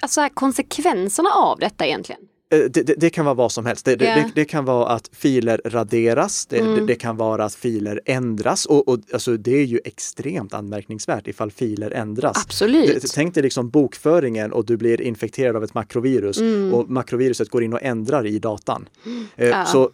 alltså 0.00 0.28
konsekvenserna 0.34 1.30
av 1.30 1.58
detta 1.58 1.86
egentligen? 1.86 2.20
Eh, 2.52 2.58
det, 2.58 2.82
det, 2.82 2.94
det, 2.96 3.10
kan 3.10 3.24
vara 3.24 3.34
vad 3.34 3.52
som 3.52 3.66
helst. 3.66 3.84
Det, 3.84 4.02
yeah. 4.02 4.28
det, 4.34 4.44
kan 4.44 4.64
vara 4.64 4.88
att 4.88 5.10
filer 5.12 5.60
raderas, 5.64 6.48
mm. 6.50 6.86
det, 6.86 6.94
kan 6.94 7.16
vara 7.16 7.44
att 7.44 7.54
filer 7.54 8.00
ändras 8.04 8.66
och, 8.66 8.88
och 8.88 8.98
alltså, 9.12 9.36
det 9.36 9.56
är 9.56 9.64
ju 9.64 9.80
extremt 9.84 10.54
anmärkningsvärt 10.54 11.26
ifall 11.26 11.50
filer 11.50 11.90
ändras. 11.90 12.44
Absolut. 12.46 13.12
Tänk 13.14 13.34
dig 13.34 13.42
liksom 13.42 13.70
bokföringen 13.70 14.52
och 14.52 14.64
du 14.64 14.76
blir 14.76 15.00
infekterad 15.00 15.56
av 15.56 15.64
ett 15.64 15.74
makrovirus 15.74 16.40
mm. 16.40 16.74
och 16.74 16.90
makroviruset 16.90 17.48
går 17.48 17.62
in 17.62 17.72
och 17.72 17.82
ändrar 17.82 18.26
i 18.26 18.38
datan. 18.38 18.88
Mm. 19.06 19.26
Ja. 19.36 19.64
Så 19.64 19.90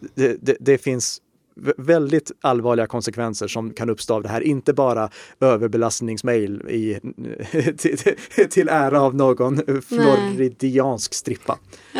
det, 0.60 0.78
finns 0.78 1.20
väldigt 1.76 2.32
allvarliga 2.40 2.86
konsekvenser 2.86 3.48
som 3.48 3.70
kan 3.70 3.90
uppstå 3.90 4.14
av 4.14 4.22
det 4.22 4.28
här. 4.28 4.40
Inte 4.40 4.72
bara 4.72 5.10
överbelastningsmail 5.40 6.62
i, 6.68 6.98
till, 7.78 7.98
till 8.50 8.68
ära 8.68 9.00
av 9.00 9.14
någon 9.14 9.82
floridiansk 9.82 11.14
strippa. 11.14 11.58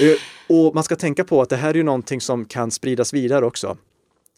Eh, 0.00 0.16
och 0.56 0.74
man 0.74 0.84
ska 0.84 0.96
tänka 0.96 1.24
på 1.24 1.42
att 1.42 1.48
det 1.48 1.56
här 1.56 1.70
är 1.70 1.74
ju 1.74 1.82
någonting 1.82 2.20
som 2.20 2.44
kan 2.44 2.70
spridas 2.70 3.14
vidare 3.14 3.44
också. 3.44 3.76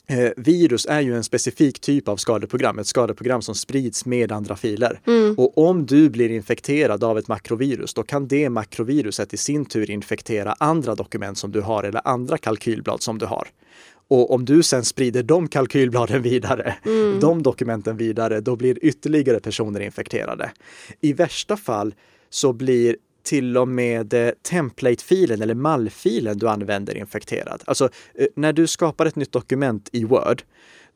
Eh, 0.07 0.31
virus 0.37 0.87
är 0.87 1.01
ju 1.01 1.17
en 1.17 1.25
specifik 1.25 1.81
typ 1.81 2.09
av 2.09 2.17
skadeprogram, 2.17 2.79
ett 2.79 2.87
skadeprogram 2.87 3.43
som 3.43 3.55
sprids 3.55 4.07
med 4.07 4.33
andra 4.33 4.57
filer. 4.57 5.01
Mm. 5.07 5.35
Och 5.35 5.59
om 5.59 5.87
du 5.87 6.11
blir 6.11 6.31
infekterad 6.31 7.05
av 7.05 7.19
ett 7.19 7.29
makrovirus, 7.29 7.95
då 7.95 8.03
kan 8.03 8.29
det 8.29 8.51
makroviruset 8.51 9.35
i 9.35 9.37
sin 9.37 9.65
tur 9.65 9.91
infektera 9.91 10.53
andra 10.53 10.95
dokument 10.95 11.39
som 11.39 11.53
du 11.53 11.61
har 11.61 11.85
eller 11.85 12.09
andra 12.09 12.39
kalkylblad 12.39 13.03
som 13.03 13.19
du 13.19 13.27
har. 13.27 13.49
Och 14.09 14.35
om 14.35 14.45
du 14.45 14.63
sen 14.63 14.85
sprider 14.85 15.23
de 15.23 15.49
kalkylbladen 15.49 16.23
vidare, 16.33 16.75
mm. 16.85 17.21
de 17.21 17.43
dokumenten 17.43 17.97
vidare, 17.97 18.41
då 18.41 18.57
blir 18.57 18.85
ytterligare 18.85 19.41
personer 19.41 19.81
infekterade. 19.81 20.51
I 21.01 21.13
värsta 21.13 21.57
fall 21.57 21.95
så 22.31 22.53
blir 22.53 22.97
till 23.23 23.57
och 23.57 23.69
med 23.69 24.15
eh, 24.15 24.31
template-filen 24.51 25.43
eller 25.43 25.55
mallfilen 25.55 26.39
du 26.39 26.49
använder 26.49 26.97
infekterad. 26.97 27.63
Alltså 27.65 27.89
eh, 28.15 28.27
när 28.37 28.53
du 28.53 28.67
skapar 28.67 29.07
ett 29.07 29.17
nytt 29.17 29.33
dokument 29.33 29.89
i 29.93 30.05
Word, 30.05 30.43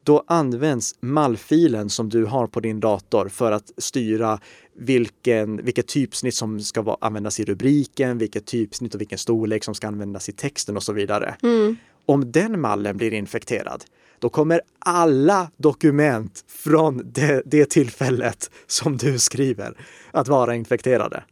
då 0.06 0.24
används 0.26 0.94
mallfilen 1.00 1.90
som 1.90 2.08
du 2.08 2.24
har 2.24 2.46
på 2.46 2.60
din 2.60 2.80
dator 2.80 3.28
för 3.28 3.52
att 3.52 3.72
styra 3.76 4.40
vilken, 4.74 5.64
vilket 5.64 5.88
typsnitt 5.88 6.34
som 6.34 6.60
ska 6.60 6.82
vara, 6.82 6.96
användas 7.00 7.40
i 7.40 7.44
rubriken, 7.44 8.18
vilket 8.18 8.46
typsnitt 8.46 8.94
och 8.94 9.00
vilken 9.00 9.18
storlek 9.18 9.64
som 9.64 9.74
ska 9.74 9.86
användas 9.86 10.28
i 10.28 10.32
texten 10.32 10.76
och 10.76 10.82
så 10.82 10.92
vidare. 10.92 11.34
Mm. 11.42 11.76
Om 12.06 12.32
den 12.32 12.60
mallen 12.60 12.96
blir 12.96 13.12
infekterad, 13.12 13.84
då 14.18 14.28
kommer 14.28 14.60
alla 14.78 15.50
dokument 15.56 16.44
från 16.48 17.02
det, 17.04 17.42
det 17.44 17.70
tillfället 17.70 18.50
som 18.66 18.96
du 18.96 19.18
skriver 19.18 19.76
att 20.10 20.28
vara 20.28 20.54
infekterade. 20.54 21.22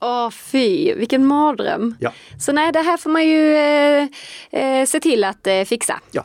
Åh 0.00 0.30
fy, 0.30 0.94
vilken 0.94 1.26
mardröm. 1.26 1.96
Ja. 2.00 2.12
Så 2.38 2.52
nej, 2.52 2.72
det 2.72 2.80
här 2.80 2.96
får 2.96 3.10
man 3.10 3.26
ju 3.26 3.54
eh, 3.56 4.06
eh, 4.50 4.86
se 4.86 5.00
till 5.00 5.24
att 5.24 5.46
eh, 5.46 5.62
fixa. 5.62 6.00
Ja, 6.10 6.24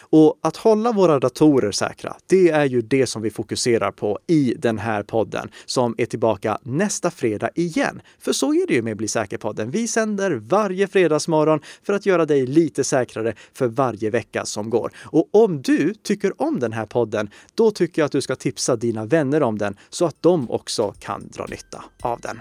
och 0.00 0.38
att 0.42 0.56
hålla 0.56 0.92
våra 0.92 1.18
datorer 1.18 1.72
säkra, 1.72 2.16
det 2.26 2.50
är 2.50 2.64
ju 2.64 2.82
det 2.82 3.06
som 3.06 3.22
vi 3.22 3.30
fokuserar 3.30 3.90
på 3.90 4.18
i 4.26 4.54
den 4.58 4.78
här 4.78 5.02
podden 5.02 5.50
som 5.66 5.94
är 5.98 6.06
tillbaka 6.06 6.58
nästa 6.62 7.10
fredag 7.10 7.50
igen. 7.54 8.02
För 8.18 8.32
så 8.32 8.54
är 8.54 8.66
det 8.66 8.74
ju 8.74 8.82
med 8.82 8.96
Bli 8.96 9.08
säker-podden. 9.08 9.70
Vi 9.70 9.88
sänder 9.88 10.30
varje 10.30 10.88
fredagsmorgon 10.88 11.60
för 11.82 11.92
att 11.92 12.06
göra 12.06 12.26
dig 12.26 12.46
lite 12.46 12.84
säkrare 12.84 13.34
för 13.52 13.66
varje 13.66 14.10
vecka 14.10 14.44
som 14.44 14.70
går. 14.70 14.92
Och 15.04 15.28
om 15.32 15.62
du 15.62 15.94
tycker 15.94 16.42
om 16.42 16.60
den 16.60 16.72
här 16.72 16.86
podden, 16.86 17.30
då 17.54 17.70
tycker 17.70 18.02
jag 18.02 18.06
att 18.06 18.12
du 18.12 18.20
ska 18.20 18.36
tipsa 18.36 18.76
dina 18.76 19.04
vänner 19.04 19.42
om 19.42 19.58
den 19.58 19.76
så 19.90 20.04
att 20.04 20.16
de 20.20 20.50
också 20.50 20.94
kan 20.98 21.28
dra 21.28 21.46
nytta 21.46 21.84
av 22.02 22.20
den. 22.20 22.40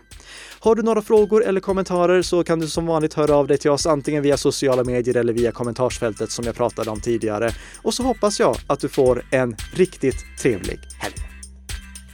Har 0.59 0.75
du 0.75 0.83
några 0.83 1.01
frågor 1.01 1.43
eller 1.43 1.61
kommentarer 1.61 2.21
så 2.21 2.43
kan 2.43 2.59
du 2.59 2.67
som 2.67 2.85
vanligt 2.85 3.13
höra 3.13 3.35
av 3.35 3.47
dig 3.47 3.57
till 3.57 3.71
oss 3.71 3.85
antingen 3.85 4.23
via 4.23 4.37
sociala 4.37 4.83
medier 4.83 5.17
eller 5.17 5.33
via 5.33 5.51
kommentarsfältet 5.51 6.31
som 6.31 6.45
jag 6.45 6.55
pratade 6.55 6.89
om 6.89 7.01
tidigare 7.01 7.24
tidigare. 7.25 7.51
Och 7.81 7.93
så 7.93 8.03
hoppas 8.03 8.39
jag 8.39 8.57
att 8.67 8.79
du 8.79 8.89
får 8.89 9.23
en 9.31 9.55
riktigt 9.73 10.25
trevlig 10.39 10.79
helg. 10.99 11.15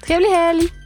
Trevlig 0.05 0.29
helg! 0.29 0.80